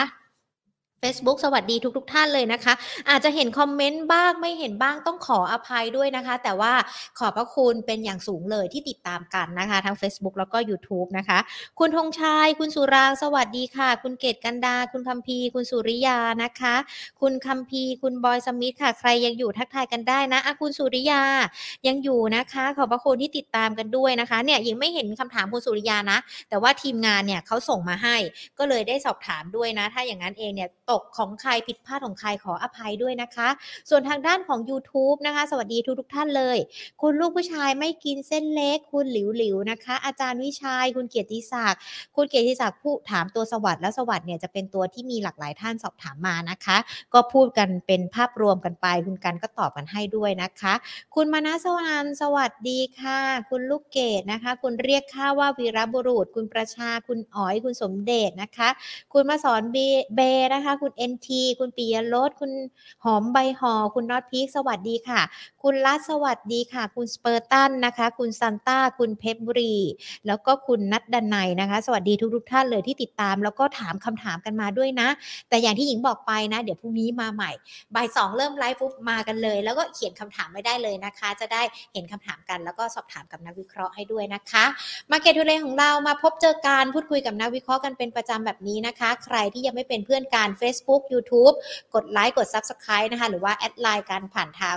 [1.05, 2.73] Facebook สวัสดีทุกๆทท่านเลยนะคะ
[3.09, 6.73] อาจจะเห็นคอมเมนต์บ้างไม่เห็นบ้างต้องขออภัยด้วยนะคะ แต่ว่า
[7.19, 11.39] ขอบพระคุณเป็นอย่างสูงเลยที่ติดตามกันนะคะ ทั้ง Facebook แล้วก็ YouTube นะคะ
[11.79, 16.75] คุณธงชัยคุณสุรางสวัสดีค่ะ คุณเกตกันดา คุณคัมพีคุณสุริยานะคะ
[17.21, 21.23] คุณคัมพีคุณบอยสมิธค่ะ ใครยังอยู่ทักทายกันได้นะะคุณสุริยา
[21.87, 26.17] ยังอยู่นะคะ ขอบพระคุณที่ติดตามกันด้วยนะคะเนี่ยยังไม่เห็นคำถามคุณสุริยานะ
[26.49, 28.15] แต่ว่าทีมงานเนี่ยเขาส่งมาให้
[28.57, 33.49] ก็เลยได้สอบถามด้วยนะ ถ้าอย่างนั้นเองเนี่ยตกของใครผิดพลาดของใครขออภัยด้วยนะคะ
[33.89, 36.57] ส่วนทางด้านของ YouTube นะคะ สวัสดีทุกทุกท่านเลย
[37.01, 41.79] คุณลูกผู้ชายไม่กินเส้นเล็ก คุณหลิวหลิวนะคะ อาจารย์วิชัย คุณเกียรติศักดิ์
[42.15, 46.77] คุณเกียรติศักดิ์ผู้ถามตัวสวัสด์และสวัสด์เนี่ยจะเป็นตัวที่มีหลากหลายท่านสอบถามมานะคะ
[47.13, 50.73] ก็พูดกันเป็นภาพรวมกันไป คุณกันก็ตอบกันให้ด้วยนะคะ
[51.15, 53.19] คุณมานะสวรรค์สวัสดีค่ะ
[53.49, 58.69] คุณลูกเกดนะคะ คุณเรียกข้าว่าวีรบุรุษ คุณประชาคุณอ๋อยคุณสมเด็จนะคะ
[59.13, 59.77] คุณมาสอนเบ
[60.15, 60.19] เบ
[60.53, 62.51] นะคะคุณเอ็นทีคุณปิยรสคุณ
[63.03, 65.21] หอมใบหอ คุณน็อตพีคสวัสดีค่ะ
[65.63, 69.77] คุณรัสวัสดีค่ะ คุณสเปอร์ตันนะคะ คุณซันต้า คุณเพชรบุรี
[70.27, 75.07] แล้วก็คุณนัดดันไนนะคะ สวัสดีทุกทุกท่านเลยที่ติดตาม แล้วก็ถามคำถามกันมาด้วยนะ
[75.49, 77.51] แต่อย่างที่หญิงบอกไปนะ เดี๋ยวพรุ่งนี้มาใหม่
[77.95, 81.61] บ่ายสองเริ่มไลฟ์ปุ๊บมากันเลย แล้วก็เขียนคำถามไว้ได้เลยนะคะ จะได้
[81.93, 84.65] เห็นคำถามกัน แล้วก็สอบถามกับนักวิเคราะห์ให้ด้วยนะคะ
[85.11, 91.55] Market Today ของเรามาพบเจอการพูดคุยกับนักวิเคราะห์กันเป็นประจำแบบนี้นะคะ ใครที่ยังไม่เป็นเพื่อนกัน Facebook YouTube
[91.93, 94.75] กดไลค์กด Subscribe นะคะ หรือว่า add LINE การผ่านทาง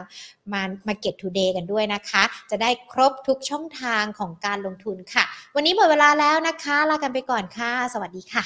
[0.53, 5.25] มา Market Today กันด้วยนะคะ จะได้ครบทุกช่องทางของการลงทุนค่ะ
[5.55, 8.45] วันนี้หมดเวลาแล้วนะคะ ลากันไปก่อนค่ะ สวัสดีค่ะ